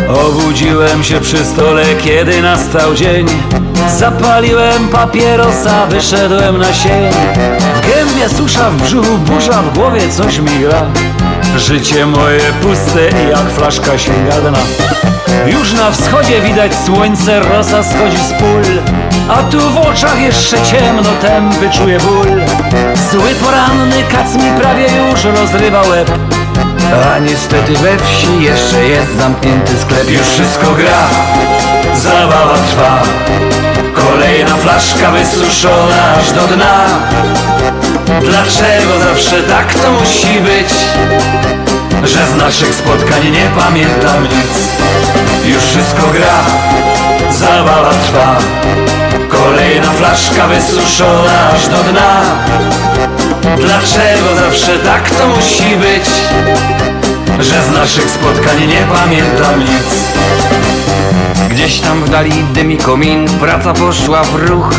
[0.09, 3.27] Obudziłem się przy stole, kiedy nastał dzień
[3.99, 7.13] Zapaliłem papierosa, wyszedłem na sień.
[7.75, 10.83] W gębie susza, w brzuchu burza, w głowie coś mi gra.
[11.57, 14.59] Życie moje puste jak flaszka sięga dna.
[15.47, 18.63] Już na wschodzie widać słońce, rosa schodzi z pól.
[19.29, 22.27] A tu w oczach jeszcze ciemno, tępy czuję ból.
[23.11, 26.11] Zły poranny kac mi prawie już rozrywa łeb.
[27.15, 30.11] A niestety we wsi jeszcze jest zamknięty sklep.
[30.11, 31.09] Już wszystko gra,
[31.95, 33.03] zabawa trwa.
[33.95, 36.87] Kolejna flaszka wysuszona aż do dna.
[38.21, 40.69] Dlaczego zawsze tak to musi być?
[42.05, 44.55] Że z naszych spotkań nie pamiętam nic.
[45.45, 46.39] Już wszystko gra,
[47.31, 48.37] zabawa trwa.
[49.29, 52.21] Kolejna flaszka wysuszona aż do dna.
[53.57, 56.07] Dlaczego zawsze tak to musi być?
[57.41, 60.13] Że z naszych spotkań nie pamiętam nic
[61.53, 64.75] Gdzieś tam w dali dymi komin, praca poszła w ruch.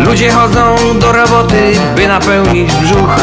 [0.00, 3.16] Ludzie chodzą do roboty, by napełnić brzuch.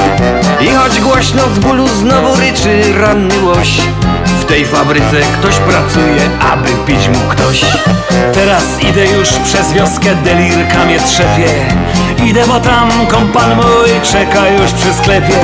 [0.61, 3.81] I choć głośno z bólu znowu ryczy ranny łoś
[4.51, 7.61] tej fabryce ktoś pracuje, aby pić mu ktoś.
[8.33, 11.49] Teraz idę już przez wioskę, delirka mnie trzepie.
[12.25, 15.39] Idę, bo tam kompan mój czeka już przy sklepie.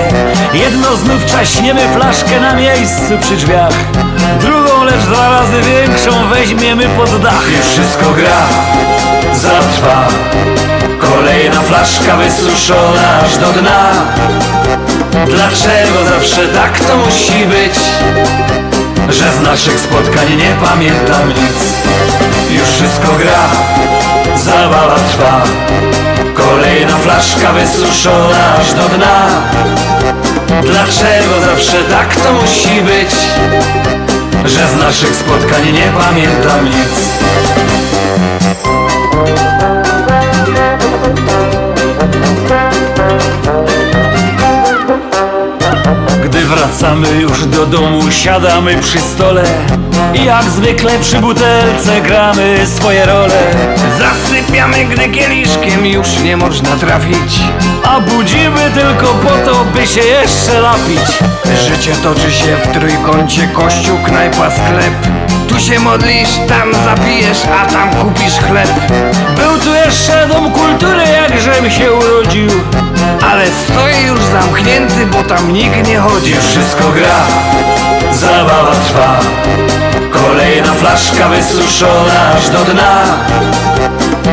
[0.53, 3.73] Jedno znów czaśniemy flaszkę na miejscu przy drzwiach.
[4.41, 7.45] Drugą, lecz dwa razy większą weźmiemy pod dach.
[7.57, 8.47] Już wszystko gra,
[9.33, 10.07] zatrwa
[10.99, 13.91] Kolejna flaszka wysuszona aż do dna.
[15.27, 17.73] Dlaczego zawsze tak to musi być?
[19.09, 21.59] Że z naszych spotkań nie pamiętam nic.
[22.49, 23.49] Już wszystko gra,
[24.37, 25.43] zabawa trwa.
[26.33, 29.27] Kolejna flaszka wysuszona aż do dna.
[30.61, 33.11] Dlaczego zawsze tak to musi być?
[34.45, 37.17] Że z naszych spotkań nie pamiętam nic
[46.47, 49.43] wracamy już do domu, siadamy przy stole.
[50.13, 53.55] I jak zwykle przy butelce gramy swoje role.
[53.99, 57.39] Zasypiamy, gdy kieliszkiem już nie można trafić.
[57.83, 61.19] A budzimy tylko po to, by się jeszcze napić.
[61.67, 64.93] Życie toczy się w trójkącie kościół, knajpa, sklep.
[65.49, 68.69] Tu się modlisz, tam zapijesz, a tam kupisz chleb.
[69.35, 72.49] Był tu jeszcze dom kultury, jakżem się urodził.
[73.31, 77.27] Ale stoi już zamknięty, bo tam nikt nie chodzi Już wszystko gra,
[78.11, 79.19] zabawa trwa.
[80.11, 83.03] Kolejna flaszka wysuszona aż do dna.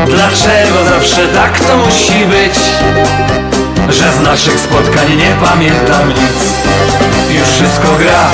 [0.05, 2.59] Dlaczego zawsze tak to musi być?
[3.89, 6.39] Że z naszych spotkań nie pamiętam nic.
[7.39, 8.29] Już wszystko gra,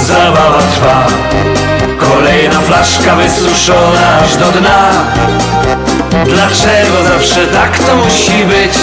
[0.00, 1.06] zabawa trwa
[1.98, 4.90] Kolejna flaszka wysuszona aż do dna
[6.24, 8.78] Dlaczego zawsze tak to musi być?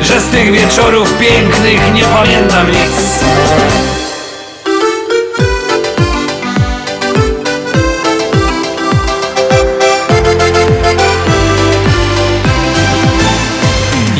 [0.00, 3.24] Że z tych wieczorów pięknych nie pamiętam nic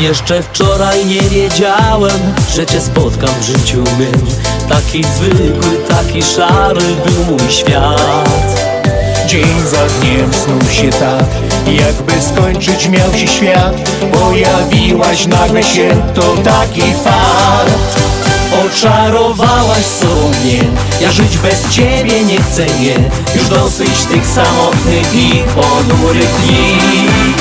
[0.07, 4.27] Jeszcze wczoraj nie wiedziałem, że cię spotkam w życiu mym.
[4.69, 8.61] Taki zwykły, taki szary był mój świat.
[9.27, 11.25] Dzień za dniem snuł się tak,
[11.67, 13.73] jakby skończyć miał się świat.
[14.11, 17.99] Pojawiłaś nagle się, to taki fart.
[18.65, 20.63] Oczarowałaś sobą mnie,
[21.01, 22.95] ja żyć bez ciebie nie chcę, nie.
[23.35, 27.36] Już dosyć tych samotnych i ponurych dni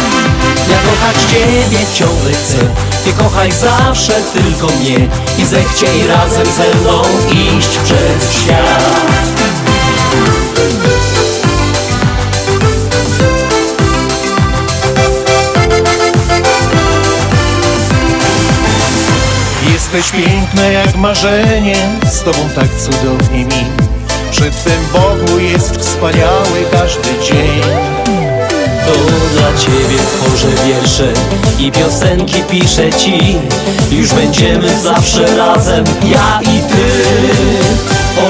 [0.70, 2.58] ja kochać Ciebie ciągle chcę.
[3.04, 7.02] Ty kochaj zawsze tylko mnie I zechciej razem ze mną
[7.58, 9.06] iść przez świat.
[19.72, 23.64] Jesteś piękna jak marzenie, z tobą tak cudownie mi.
[24.30, 28.05] Przy Twym boku jest wspaniały każdy dzień
[28.86, 28.92] To
[29.32, 31.12] dla Ciebie tworzę wiersze
[31.58, 33.36] i piosenki piszę Ci.
[33.90, 37.06] Już będziemy zawsze razem, ja i Ty.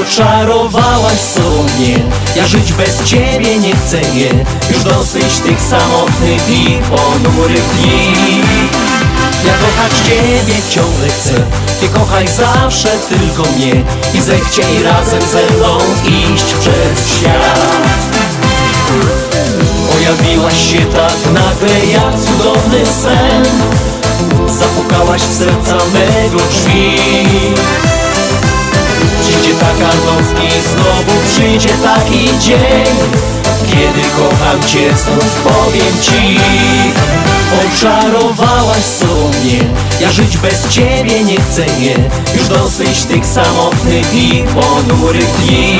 [0.01, 1.99] Oczarowałaś sobą mnie,
[2.37, 4.45] ja żyć bez Ciebie nie chcę, nie.
[4.71, 8.15] Już dosyć tych samotnych i ponurych dni.
[9.47, 11.35] Ja kochać Ciebie ciągle chcę
[11.81, 13.85] Ty kochaj zawsze tylko mnie.
[14.15, 18.16] I zechciej razem ze mną iść przez świat
[20.07, 23.45] Pojawiłaś się tak nagle jak cudowny sen.
[24.49, 26.97] Zapukałaś w serca mego drzwi.
[29.21, 32.97] Przyjdzie taka noc i znowu przyjdzie taki dzień
[33.67, 36.41] Kiedy kocham Cię znów powiem Ci.
[37.67, 39.61] Oczarowałaś sobą mnie
[40.01, 41.95] Ja żyć bez Ciebie nie chcę, nie.
[42.35, 45.79] Już dosyć tych samotnych i ponurych dni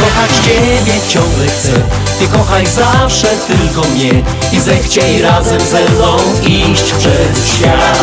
[0.00, 1.72] kochać Ciebie ciągle chcę.
[2.18, 4.22] Ty kochaj zawsze tylko mnie
[4.52, 6.16] I zechciej razem ze mną
[6.46, 7.98] iść przez świat.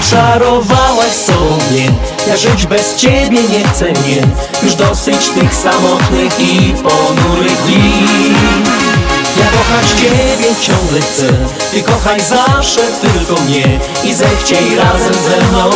[0.00, 1.92] Oczarowałaś sobie
[2.26, 4.22] Ja żyć bez ciebie nie chcę, nie.
[4.62, 8.89] Już dosyć tych samotnych i ponurych dni
[9.38, 11.26] Ja kochać ciebie ciągle chcę
[11.70, 15.70] Ty kochaj zawsze tylko mnie I zechciej razem ze mną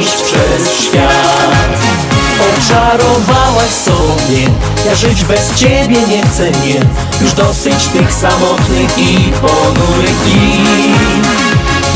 [0.00, 1.86] iść przez świat.
[2.58, 4.50] Oczarowałaś sobie
[4.86, 6.80] Ja żyć bez ciebie nie chcę, nie.
[7.20, 10.64] Już dosyć tych samotnych i ponurych dni.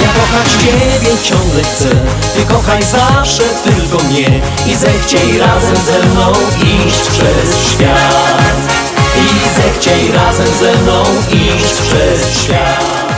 [0.03, 1.89] Ja kochać Ciebie ciągle chcę
[2.37, 6.33] Ty kochaj zawsze tylko mnie I zechciej razem ze mną
[6.87, 8.50] iść przez świat
[9.63, 13.10] zechciej razem ze mną iść przez świat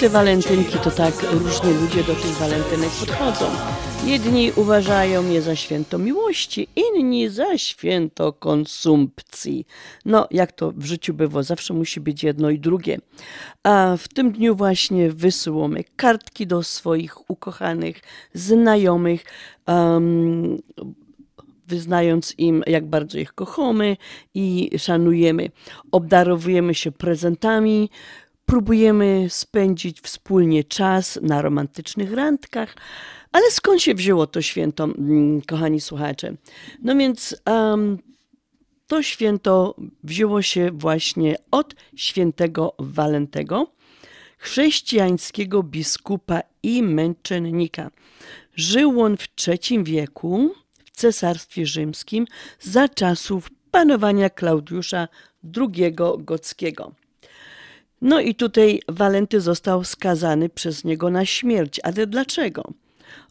[0.00, 3.46] te walentynki to tak różnie ludzie do tych walentynek podchodzą.
[4.04, 9.66] Jedni uważają je za święto miłości, inni za święto konsumpcji.
[10.04, 12.98] No, jak to w życiu bywa, zawsze musi być jedno i drugie.
[13.62, 18.00] A w tym dniu właśnie wysyłamy kartki do swoich ukochanych
[18.34, 19.24] znajomych.
[19.66, 20.58] Um,
[21.66, 23.96] wyznając im, jak bardzo ich kochamy
[24.34, 25.50] i szanujemy.
[25.92, 27.90] Obdarowujemy się prezentami,
[28.48, 32.76] próbujemy spędzić wspólnie czas na romantycznych randkach.
[33.32, 36.34] Ale skąd się wzięło to święto, mm, kochani słuchacze?
[36.82, 37.98] No więc um,
[38.86, 43.72] to święto wzięło się właśnie od świętego Walentego,
[44.38, 47.90] chrześcijańskiego biskupa i męczennika.
[48.54, 50.54] Żył on w III wieku
[50.84, 52.26] w Cesarstwie Rzymskim
[52.60, 55.08] za czasów panowania Klaudiusza
[55.56, 56.94] II Gockiego.
[58.00, 61.80] No i tutaj Walenty został skazany przez niego na śmierć.
[61.82, 62.72] Ale dlaczego?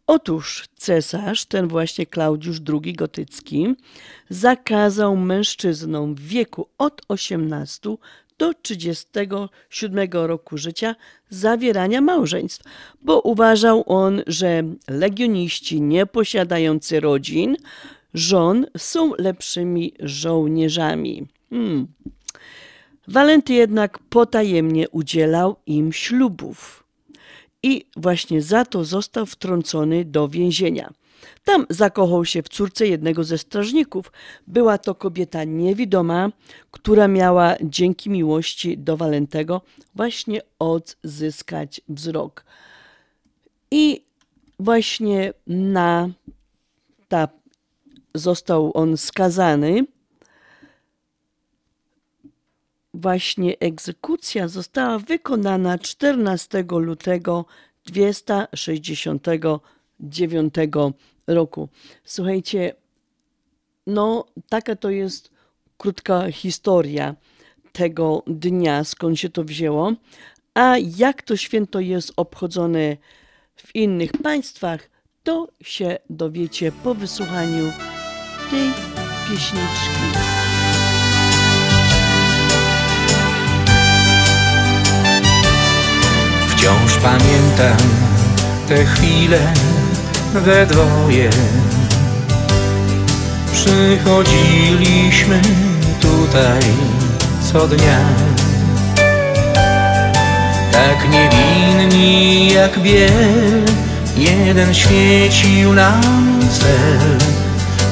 [0.08, 3.76] Otóż cesarz, ten właśnie Klaudiusz II Gotycki,
[4.30, 7.96] zakazał mężczyznom w wieku od 18
[8.38, 10.96] do 37 roku życia
[11.30, 12.64] zawierania małżeństw,
[13.02, 17.56] bo uważał on, że legioniści nieposiadający rodzin,
[18.14, 21.28] żon są lepszymi żołnierzami.
[21.50, 21.88] Hmm.
[23.08, 26.84] Walenty jednak potajemnie udzielał im ślubów
[27.64, 30.94] i właśnie za to został wtrącony do więzienia.
[31.44, 34.12] Tam zakochał się w córce jednego ze strażników.
[34.48, 36.32] Była to kobieta niewidoma,
[36.72, 39.62] która miała dzięki miłości do Walentego
[39.96, 42.46] właśnie odzyskać wzrok.
[43.72, 44.06] I
[44.60, 46.10] właśnie na
[47.08, 47.28] ta
[48.16, 49.86] został on skazany
[52.98, 57.46] właśnie egzekucja została wykonana 14 lutego
[57.86, 60.54] 269
[61.28, 61.70] roku.
[62.04, 62.74] Słuchajcie,
[63.88, 65.32] no taka to jest
[65.78, 67.16] krótka historia
[67.72, 69.94] tego dnia, skąd się to wzięło,
[70.54, 72.98] a jak to święto jest obchodzone
[73.56, 74.90] w innych państwach,
[75.24, 77.72] to się dowiecie po wysłuchaniu
[78.50, 78.72] tej
[79.30, 80.47] pieśniczki.
[86.68, 87.78] Wciąż pamiętam
[88.68, 89.40] te chwile
[90.34, 91.30] we dwoje.
[93.54, 95.42] Przychodziliśmy
[96.02, 96.62] tutaj
[97.52, 98.00] co dnia.
[100.72, 103.64] Tak niewinni jak biel
[104.18, 107.18] Jeden świecił nam cel.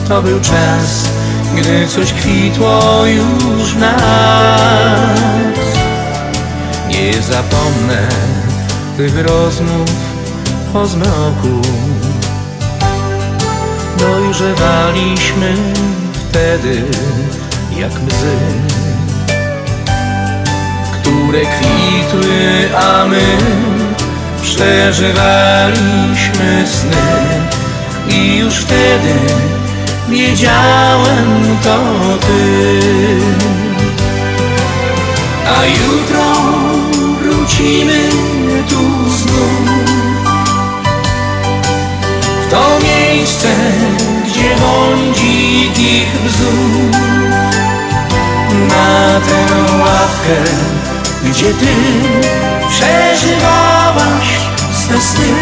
[0.07, 1.09] To był czas,
[1.55, 5.19] gdy coś kwitło już w nas.
[6.87, 8.24] Nie zapomnę
[8.97, 9.89] tych rozmów
[10.73, 11.61] po zmroku.
[13.99, 15.55] Dojrzewaliśmy
[16.13, 16.83] wtedy
[17.77, 18.37] jak łzy
[21.01, 23.37] Które kwitły, a my
[24.41, 27.41] przeżywaliśmy sny.
[28.09, 29.13] I już wtedy
[30.09, 31.77] wiedziałem to
[32.21, 32.79] ty.
[35.47, 36.35] A jutro
[37.21, 38.09] wrócimy
[38.75, 39.85] tu znów
[42.41, 43.47] W to miejsce,
[44.25, 46.91] gdzie błądzi ich wzór
[48.69, 49.45] Na tę
[49.79, 50.51] ławkę,
[51.23, 51.75] gdzie ty
[52.69, 54.27] przeżywałaś
[54.73, 55.33] swe sny.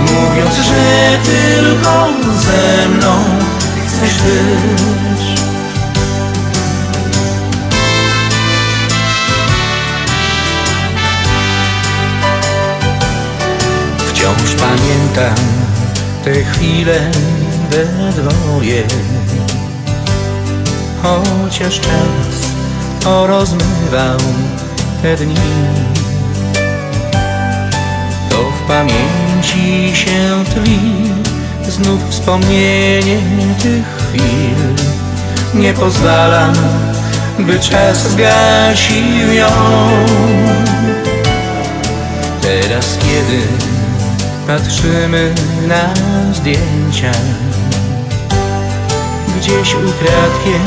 [0.00, 3.24] Mówiąc, że tylko ze mną
[3.86, 4.47] chcesz być
[16.34, 17.00] te chwile
[17.70, 18.82] we dwoje.
[21.02, 22.50] Chociaż czas
[23.04, 24.18] porozmywał
[25.02, 25.34] te dni.
[28.30, 30.78] To w pamięci się tli
[31.68, 33.18] Znów wspomnienie
[33.62, 34.86] tych chwil.
[35.54, 36.52] Nie pozwalam,
[37.38, 39.48] by czas zgasił ją.
[42.42, 43.67] Teraz kiedy
[44.48, 45.34] patrzymy
[45.66, 45.94] na
[46.34, 47.12] zdjęcia.
[49.38, 50.64] Gdzieś ukradkiem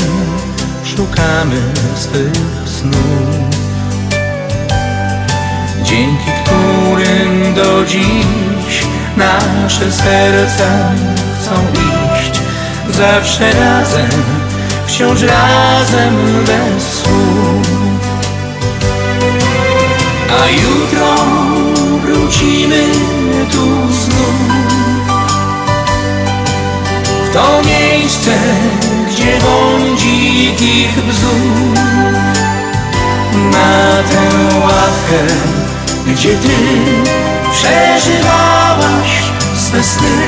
[0.83, 1.61] szukamy
[1.95, 2.31] swych
[2.65, 3.55] snów.
[5.83, 8.83] Dzięki którym do dziś
[9.17, 10.91] nasze serca
[11.39, 12.41] chcą iść.
[12.89, 14.09] Zawsze razem,
[14.87, 17.67] wciąż razem bez słów.
[20.41, 21.15] A jutro
[22.01, 22.83] wrócimy
[23.45, 24.61] tu znów.
[27.25, 28.31] W to miejsce,
[29.09, 31.79] gdzie woń dzikich bzów
[33.51, 35.33] Na tę ławkę,
[36.07, 36.55] gdzie ty
[37.51, 40.27] przeżywałaś swe sny.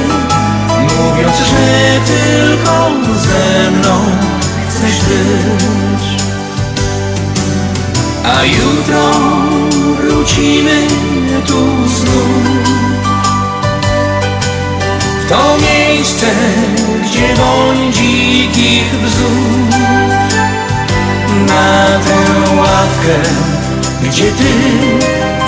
[0.80, 4.00] Mówiąc, że tylko ze mną
[4.70, 6.24] chcesz być.
[8.24, 9.12] A jutro
[9.98, 10.88] wrócimy
[11.48, 12.73] tu znów
[15.30, 16.26] to miejsce,
[17.04, 19.78] gdzie woń dzikich bzów
[21.48, 23.30] Na tę ławkę,
[24.04, 24.54] gdzie ty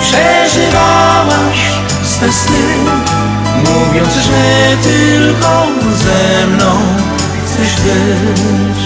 [0.00, 1.58] przeżywałaś
[2.04, 2.66] swe sny.
[3.56, 5.66] Mówiąc, że tylko
[5.96, 6.78] ze mną
[7.44, 8.85] chcesz być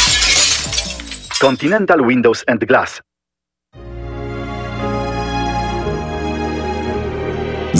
[1.41, 3.01] Continental Windows and Glass.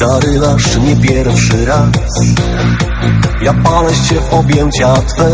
[0.00, 1.88] Zarywasz nie pierwszy raz.
[3.42, 5.30] Ja palę się w objęcia Twe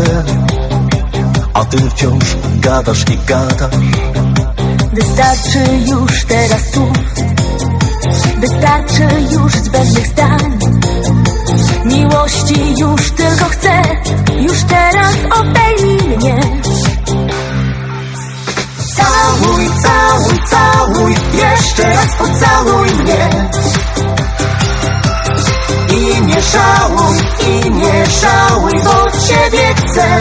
[1.53, 2.23] A Ty wciąż
[2.55, 3.75] gadasz i gadasz.
[4.93, 6.97] Wystarczy już teraz słów.
[8.39, 10.59] Wystarczy już zbędnych zdań.
[11.85, 13.81] Miłości już tylko chcę.
[14.39, 16.39] Już teraz obejmij mnie.
[18.95, 21.15] Całuj, całuj, całuj.
[21.33, 23.47] Jeszcze raz pocałuj mnie
[26.41, 28.73] Żałuj, i nie żałuj
[29.27, 30.19] ciebie chcę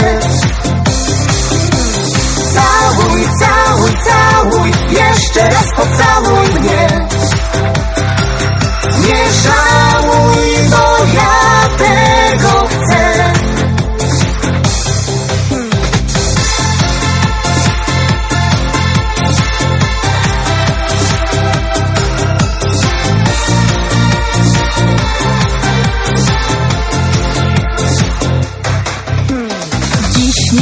[2.55, 7.09] Całuj, całuj, całuj Jeszcze raz pocałuj mnie.
[9.01, 9.33] Nie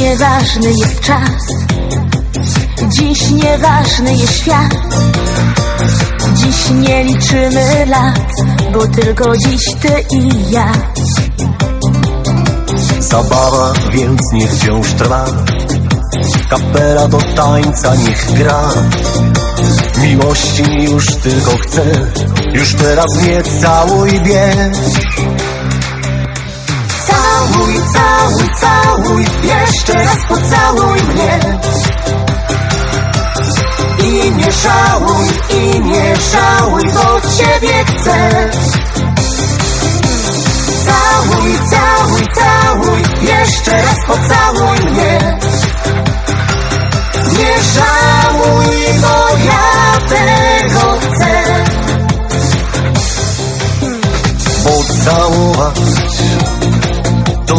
[0.05, 1.41] nieważny jest czas.
[2.89, 4.75] Dziś nieważny jest świat.
[6.33, 8.19] Dziś nie liczymy lat
[8.73, 10.71] Bo tylko dziś ty i ja.
[12.99, 15.25] Zabawa więc niech wciąż trwa.
[16.49, 18.69] Kapela do tańca niech gra.
[20.01, 21.83] Miłości już tylko chcę.
[22.53, 24.75] Już teraz mnie całuj bieg
[28.65, 31.39] całuj, Jeszcze raz pocałuj mnie.
[34.03, 38.49] I nie żałuj, i nie żałuj Bo ciebie chcę.
[40.85, 45.37] Całuj, całuj, całuj Jeszcze raz pocałuj mnie.
[47.31, 51.65] Nie żałuj, bo ja tego chcę.
[54.63, 55.79] Pocałować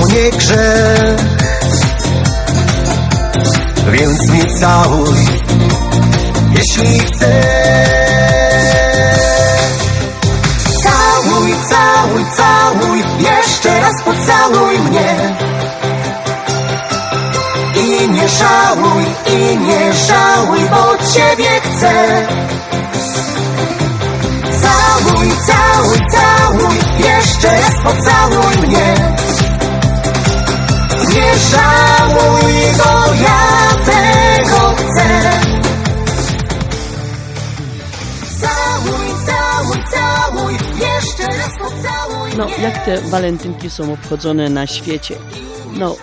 [0.06, 1.20] to nie grzech.
[3.92, 5.16] Więc mnie całuj
[6.50, 7.26] Jeśli chcesz.
[10.82, 15.36] Całuj, całuj, całuj Jeszcze raz pocałuj mnie.
[17.76, 22.26] I nie żałuj, i nie żałuj Bo ciebie chcę.
[24.62, 29.16] Całuj, całuj, całuj Jeszcze raz pocałuj mnie
[31.16, 35.40] Nie żałuj, bo ja tego chcę
[38.40, 45.16] Całuj, całuj, całuj Jeszcze raz pocałuj No, jak te walentynki są obchodzone na świecie?
[45.72, 45.96] No,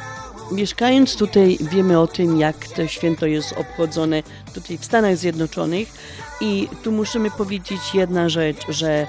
[0.51, 4.23] mieszkając tutaj wiemy o tym, jak to święto jest obchodzone
[4.53, 5.87] tutaj w Stanach Zjednoczonych
[6.41, 9.07] i tu musimy powiedzieć jedna rzecz, że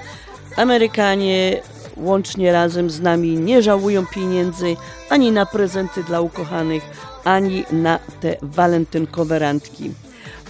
[0.55, 1.61] Amerykanie
[1.97, 4.75] łącznie razem z nami nie żałują pieniędzy
[5.09, 6.83] ani na prezenty dla ukochanych,
[7.23, 9.91] ani na te walentynkowe randki.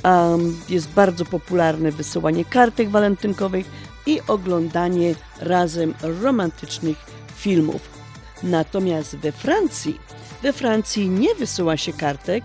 [0.03, 3.65] Um, jest bardzo popularne wysyłanie kartek walentynkowych
[4.05, 6.97] i oglądanie razem romantycznych
[7.35, 7.81] filmów.
[8.43, 9.99] Natomiast we Francji,
[10.43, 12.43] we Francji nie wysyła się kartek,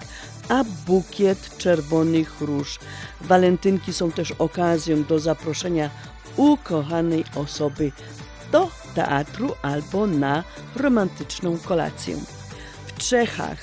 [0.49, 2.79] a bukiet czerwonych róż.
[3.21, 5.91] Walentynki są też okazją do zaproszenia
[6.37, 7.93] ukochanej osoby
[8.53, 10.45] do teatru albo na
[10.77, 12.17] romantyczną kolację.
[12.87, 13.59] W Czechach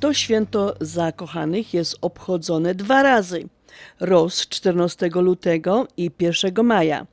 [0.00, 3.48] to święto zakochanych jest obchodzone dwa razy.
[4.00, 7.06] Roz 14 lutego i 1 maja.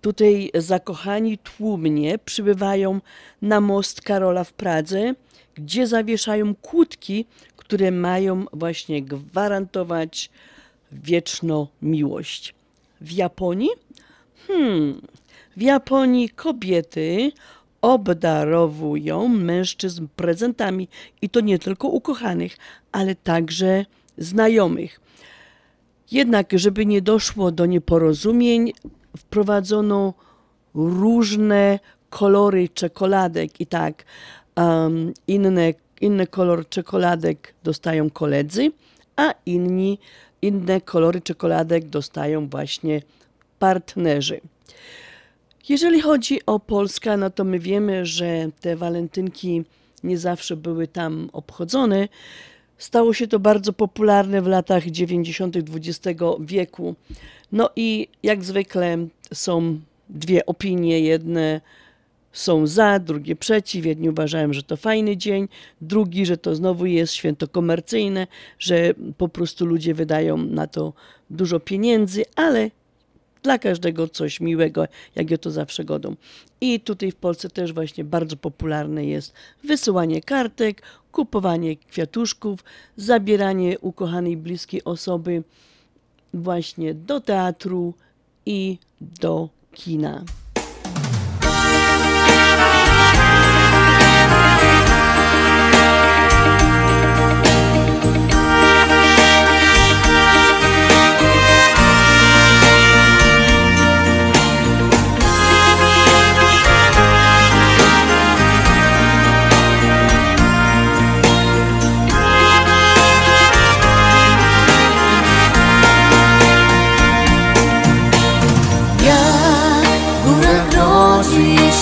[0.00, 3.00] Tutaj zakochani tłumnie przybywają
[3.42, 5.14] na most Karola w Pradze,
[5.54, 10.30] gdzie zawieszają kłódki, które mają właśnie gwarantować
[10.92, 12.54] wieczną miłość.
[13.00, 13.70] W Japonii?
[14.46, 15.00] Hmm,
[15.58, 17.32] w Japonii kobiety
[17.82, 20.88] obdarowują mężczyzn prezentami
[21.22, 22.56] i to nie tylko ukochanych,
[22.92, 23.84] ale także
[24.18, 25.00] znajomych.
[26.10, 28.72] Jednak, żeby nie doszło do nieporozumień,
[29.16, 30.14] wprowadzono
[30.74, 31.78] różne
[32.10, 34.04] kolory czekoladek i tak
[34.56, 38.72] um, inne, inny kolor czekoladek dostają koledzy,
[39.16, 39.98] a inni
[40.42, 43.02] inne kolory czekoladek dostają właśnie
[43.58, 44.40] partnerzy.
[45.68, 49.64] Jeżeli chodzi o Polskę, no to my wiemy, że te walentynki
[50.04, 52.08] nie zawsze były tam obchodzone.
[52.78, 55.56] Stało się to bardzo popularne w latach 90.
[55.56, 56.94] XX wieku.
[57.52, 58.98] No i jak zwykle
[59.34, 61.00] są dwie opinie.
[61.00, 61.60] Jedne
[62.32, 63.86] są za, drugie przeciw.
[63.86, 65.48] Jedni uważają, że to fajny dzień,
[65.80, 68.26] drugi, że to znowu jest święto komercyjne,
[68.58, 70.92] że po prostu ludzie wydają na to
[71.30, 72.70] dużo pieniędzy, ale
[73.42, 74.84] dla każdego coś miłego,
[75.16, 76.16] jak ja to zawsze godą.
[76.60, 79.34] I tutaj w Polsce też właśnie bardzo popularne jest
[79.64, 80.82] wysyłanie kartek,
[81.12, 82.64] kupowanie kwiatuszków,
[82.96, 85.42] zabieranie ukochanej bliskiej osoby
[86.34, 87.94] właśnie do teatru
[88.46, 90.24] i do kina.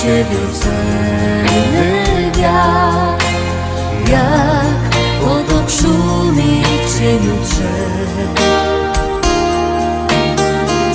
[0.02, 3.24] Siebie cenny wiatr
[4.10, 4.82] Jak
[5.20, 8.34] potok szumi w cieniu drzew.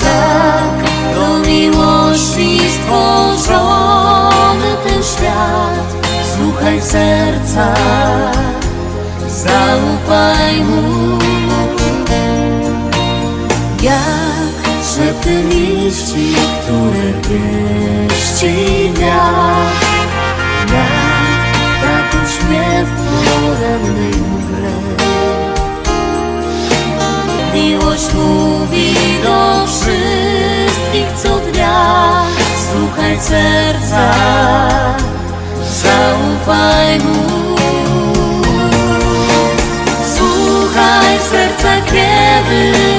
[0.01, 0.75] Tak
[1.15, 6.07] do miłości stworzony ten świat.
[6.37, 7.73] Słuchaj serca,
[9.27, 11.30] zaufaj mu
[14.91, 19.91] szepty liści, które pieści wiatr
[20.73, 24.71] Jak tak uśmiech w porannej mgle.
[27.53, 32.23] Miłość mówi do wszystkich co dnia.
[32.71, 34.13] Słuchaj serca,
[35.83, 37.55] zaufaj mu.
[40.15, 42.90] Słuchaj serca, kiedy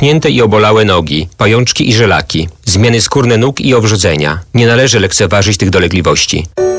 [0.00, 4.40] Opuchnięte i obolałe nogi, pajączki i żelaki, zmiany skórne nóg i owrzodzenia.
[4.54, 6.46] Nie należy lekceważyć tych dolegliwości.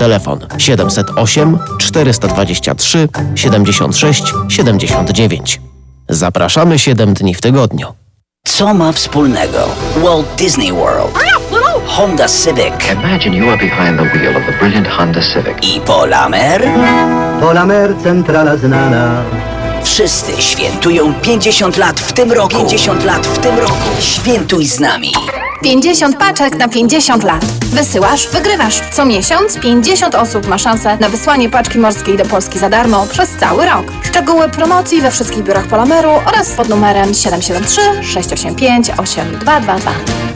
[0.00, 5.60] Telefon 708 423 76 79.
[6.08, 7.94] Zapraszamy 7 dni w tygodniu.
[8.44, 9.58] Co ma wspólnego
[10.04, 11.18] Walt Disney World,
[11.86, 15.64] Honda Civic Imagine you are behind the wheel of the brilliant Honda Civic.
[15.64, 16.62] i Polamer?
[17.40, 19.22] Polamer centrala znana.
[19.84, 22.48] Wszyscy świętują 50 lat w tym roku.
[22.48, 23.74] 50 lat w tym roku.
[24.00, 25.12] Świętuj z nami.
[25.62, 27.44] 50 paczek na 50 lat.
[27.72, 28.80] Wysyłasz, wygrywasz.
[28.92, 33.30] Co miesiąc 50 osób ma szansę na wysłanie paczki morskiej do Polski za darmo przez
[33.30, 33.92] cały rok.
[34.02, 40.29] Szczegóły promocji we wszystkich biurach Polameru oraz pod numerem 773 685 8222.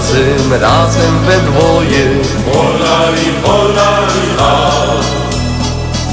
[0.00, 2.22] razem, razem we dwoje.
[2.52, 5.00] Polali, polali, a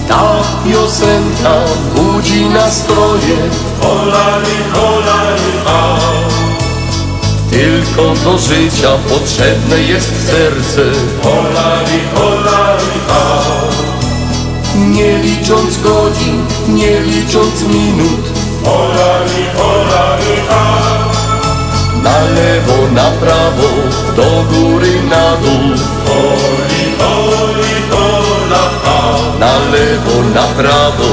[0.07, 1.55] Ta piosenka
[1.95, 3.37] budzi nastroje.
[3.81, 5.97] Polali, polali, a
[7.49, 10.91] Tylko do życia potrzebne jest serce.
[11.23, 13.47] Polali, polali, a
[14.77, 18.25] Nie licząc godzin, nie licząc minut.
[18.63, 21.06] Polali, polali, a
[22.07, 23.69] na lewo, na prawo,
[24.15, 25.65] do góry, na dół.
[26.05, 28.63] Poli, poli, pola,
[28.95, 28.99] a.
[29.39, 31.09] Na lewo, na prawo,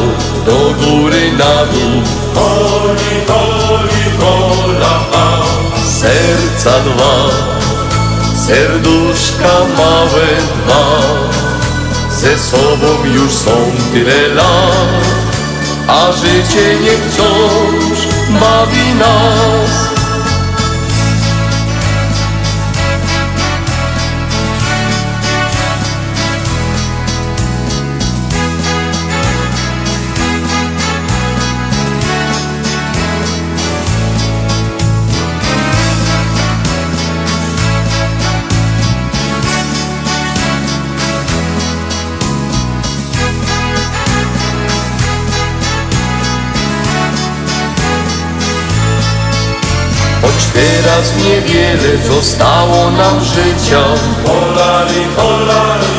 [0.46, 1.94] do góry, na dół.
[2.36, 4.94] Poli, poli, pola,
[5.24, 5.28] a.
[6.00, 7.16] Serca dwa,
[8.46, 10.84] serduszka małe dwa,
[12.20, 13.56] ze sobą już są
[13.92, 15.04] tyle lat,
[15.88, 17.98] a życie nie wciąż
[18.40, 20.03] bawi nas.
[50.54, 53.82] Teraz niewiele zostało nam życia.
[54.26, 55.94] Polali, polali,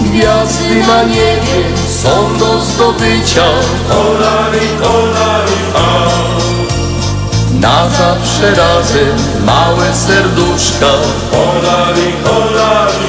[0.00, 1.60] Gwiazdy na niebie
[2.02, 3.44] są do zdobycia.
[3.88, 5.58] Polali, polali,
[7.60, 10.92] Na zawsze razem małe serduszka.
[11.30, 13.08] Polali, polali,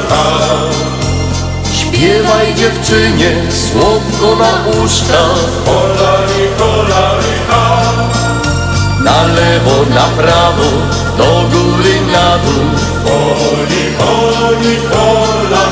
[1.73, 5.23] Śpiewaj dziewczynie słodko na uszka
[5.65, 7.18] Polali, polali,
[9.03, 10.69] na lewo, na prawo,
[11.17, 12.67] do góry, na dół.
[13.03, 15.65] Poli, poli, pola.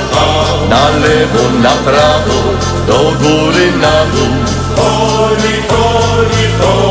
[0.69, 2.39] Na lewo, na prawo,
[2.87, 4.33] do góry, na dół.
[4.75, 6.87] Poli, poli, pola.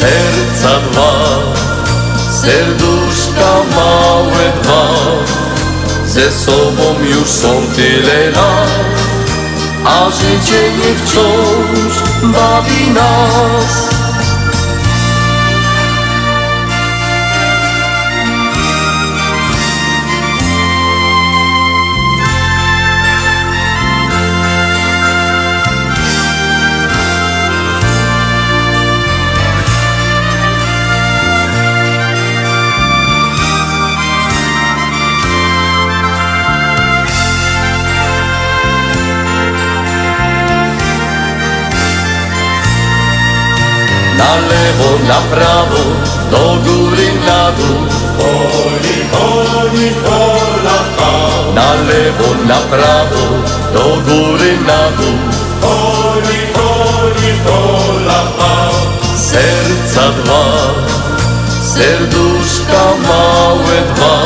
[0.00, 1.12] Serca dwa,
[2.42, 4.84] serduszka małe dwa,
[6.06, 8.70] ze sobą już są tyle lat,
[9.84, 13.89] a życie nie wciąż bawi nas.
[46.30, 47.80] Do góry na dół.
[48.18, 51.12] Holi, holi, hola, ha.
[51.54, 53.24] Na lewo, na prawo,
[53.74, 55.18] do góry na dół.
[55.62, 58.70] Holi, holi, hola, ha.
[59.16, 60.44] Serca dwa,
[61.74, 64.18] serduszka małe dwa,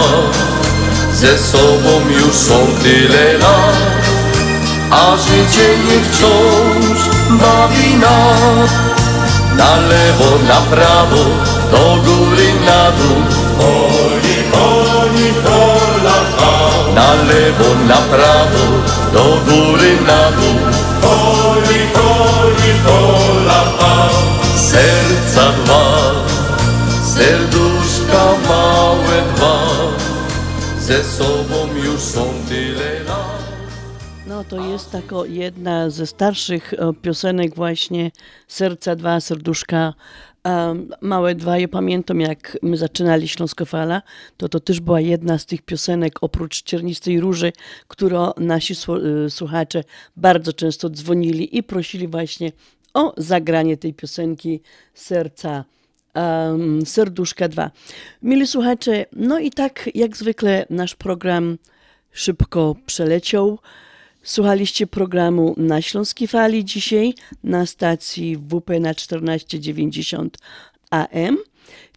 [1.12, 3.76] ze sobą już są tyle lat,
[4.90, 6.98] a życie nie wciąż
[7.30, 8.93] bawi nas.
[9.56, 11.24] Na lewo, na prawo,
[11.70, 13.20] do góry, na dół.
[13.58, 16.52] Holi, holi, hola, ha.
[16.94, 18.64] Na lewo, na prawo,
[19.12, 20.58] do góry, na dół.
[21.02, 24.08] Holi, holi, hola, ha.
[24.56, 25.84] Serca dwa,
[27.14, 29.58] serduszka małe dwa,
[30.80, 33.03] ze sobą już są tyle
[34.84, 38.10] jest tako jedna ze starszych e, piosenek właśnie
[38.48, 39.94] Serca dwa, Serduszka
[40.44, 41.58] em, Małe dwa.
[41.58, 44.02] Ja pamiętam jak my zaczynali Śląskofala,
[44.36, 47.52] to to też była jedna z tych piosenek oprócz Ciernistej Róży,
[47.88, 48.74] którą nasi
[49.26, 49.84] y, słuchacze
[50.16, 52.52] bardzo często dzwonili i prosili właśnie
[52.94, 54.60] o zagranie tej piosenki
[54.94, 55.64] Serca
[56.14, 57.70] um, Serduszka 2.
[58.22, 61.58] Mili słuchacze, no i tak jak zwykle nasz program
[62.12, 63.58] szybko przeleciał.
[64.24, 70.38] Słuchaliście programu na Śląskiej Fali dzisiaj na stacji WP na 1490
[70.90, 71.38] AM.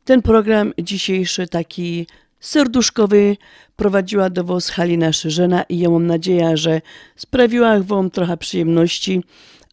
[0.06, 2.08] Ten program dzisiejszy taki
[2.40, 3.38] serduszkowy
[3.76, 6.82] prowadziła do Was Halina Szyżena i ja mam nadzieję, że
[7.16, 9.24] sprawiła Wam trochę przyjemności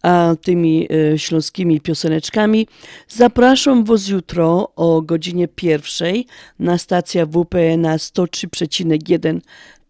[0.03, 2.67] a, tymi e, śląskimi pioseneczkami.
[3.09, 6.27] Zapraszam Was jutro o godzinie pierwszej
[6.59, 9.41] na stacja WP na 103,1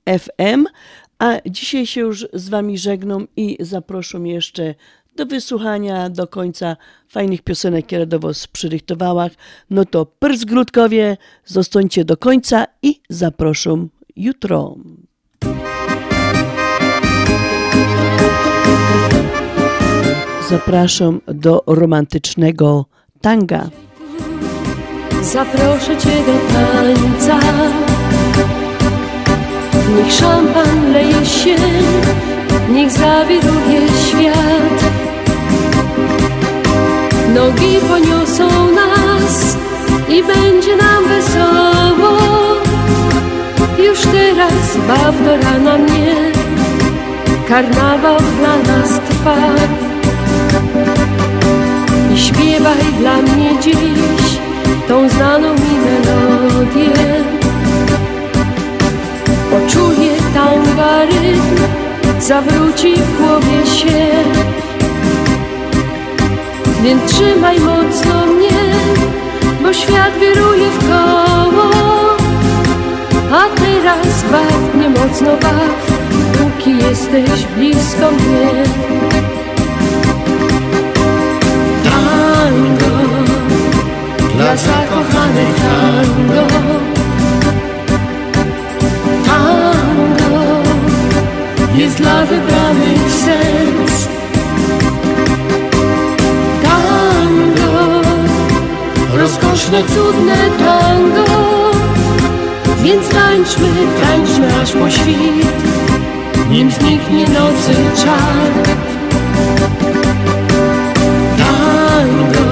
[0.06, 0.64] FM.
[1.18, 4.74] A dzisiaj się już z Wami żegnam i zapraszam jeszcze
[5.16, 6.76] do wysłuchania do końca
[7.08, 9.30] fajnych piosenek, które do Was przyrychtowałam.
[9.70, 14.76] No to prz grudkowie, zostańcie do końca i zapraszam jutro.
[20.48, 22.86] Zapraszam do romantycznego
[23.20, 23.70] tanga.
[25.22, 27.40] Zaproszę Cię do tańca
[29.88, 31.56] Niech szampan leje się
[32.70, 34.78] Niech zawiruje świat.
[37.34, 39.56] Nogi poniosą nas
[40.08, 42.18] I będzie nam wesoło.
[43.78, 46.14] Już teraz baw do rana mnie
[47.48, 49.36] Karnawał dla nas trwa.
[52.14, 54.38] I śpiewaj dla mnie dziś
[54.88, 57.33] tą znaną mi melodię.
[59.54, 61.62] Poczuję tanga rytm,
[62.20, 64.08] zawróci w głowie się.
[66.82, 68.74] Więc trzymaj mocno mnie,
[69.62, 71.70] bo świat wiruje w koło.
[73.32, 75.92] A teraz baw mnie mocno baw,
[76.32, 78.62] póki jesteś blisko mnie.
[81.84, 82.94] Tango
[84.36, 86.73] dla zakochanych Tango
[91.76, 94.08] jest dla wybranych serc.
[96.62, 98.00] Tango
[99.14, 101.24] rozkoszne, cudne tango.
[102.82, 103.68] Więc tańczmy,
[104.02, 105.64] tańczmy aż po świt.
[106.50, 108.76] Nim zniknie nocy czar.
[111.38, 112.44] Tango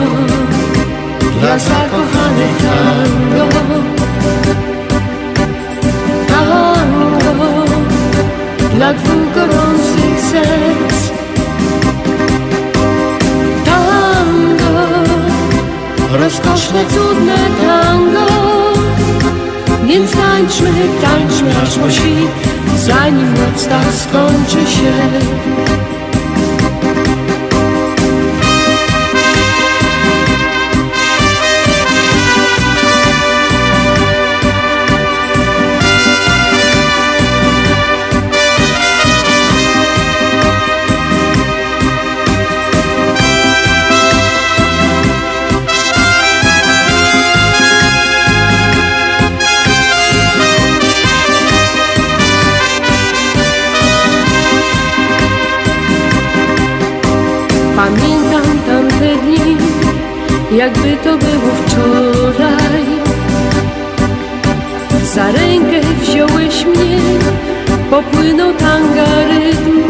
[1.40, 3.51] dla zakochanych tango
[8.82, 11.10] dla dwóch gorących serc.
[13.64, 14.78] Tango
[16.18, 17.36] rozkoszne, cudne
[17.66, 18.26] tango.
[19.86, 20.70] Więc tańczmy,
[21.02, 22.30] tańczmy aż po świt
[22.76, 24.92] Zanim noc ta skończy się
[60.56, 62.84] jakby to było wczoraj.
[65.04, 66.98] Za rękę wziąłeś mnie,
[67.90, 69.82] popłynął tanga rytm.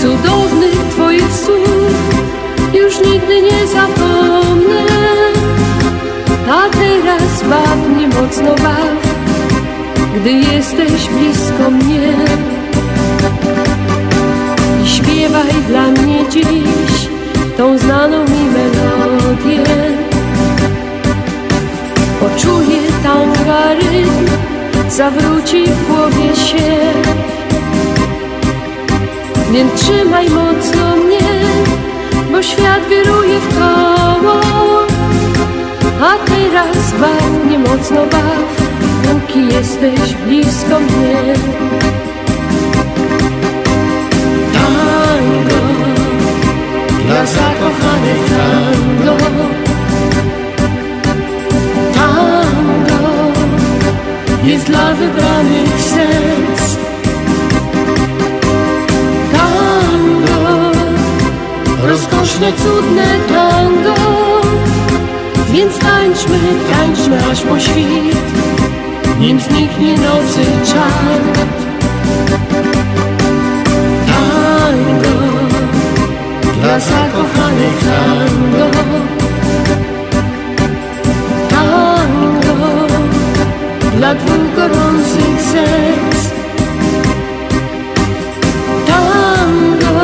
[0.00, 1.94] Cudownych twoich słów
[2.74, 4.84] już nigdy nie zapomnę.
[6.50, 8.96] A teraz baw mnie mocno baw,
[10.16, 12.12] gdy jesteś blisko mnie.
[14.84, 16.73] I śpiewaj dla mnie dziś
[18.04, 19.64] znaną mi melodię.
[22.20, 24.26] Poczuję tanga rytm,
[24.88, 26.92] zawróci w głowie się.
[29.52, 31.44] Więc trzymaj mocno mnie,
[32.32, 34.40] bo świat wiruje w koło.
[36.02, 38.66] A teraz baw mnie mocno baw,
[39.02, 41.34] póki jesteś blisko mnie.
[47.24, 49.16] Dla zakochanych tango.
[51.94, 53.32] Tango
[54.44, 56.76] jest dla wybranych serc.
[59.32, 60.70] Tango,
[61.86, 63.94] rozkoszne, cudne tango.
[65.52, 66.38] Więc tańczmy,
[66.70, 68.24] tańczmy aż po świt,
[69.20, 71.20] nim zniknie nocy czar.
[74.06, 75.23] Tango,
[76.74, 78.66] dla zakochanych tango.
[81.50, 82.86] Tango,
[83.96, 86.30] dla dwóch gorących serc.
[88.86, 90.00] Tango,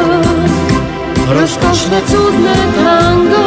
[1.41, 3.45] rozkoszne, cudne tango.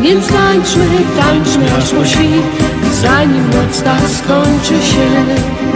[0.00, 0.84] Więc tańczmy,
[1.20, 2.42] tańczmy aż po świt,
[2.92, 5.67] zanim noc ta skończy się.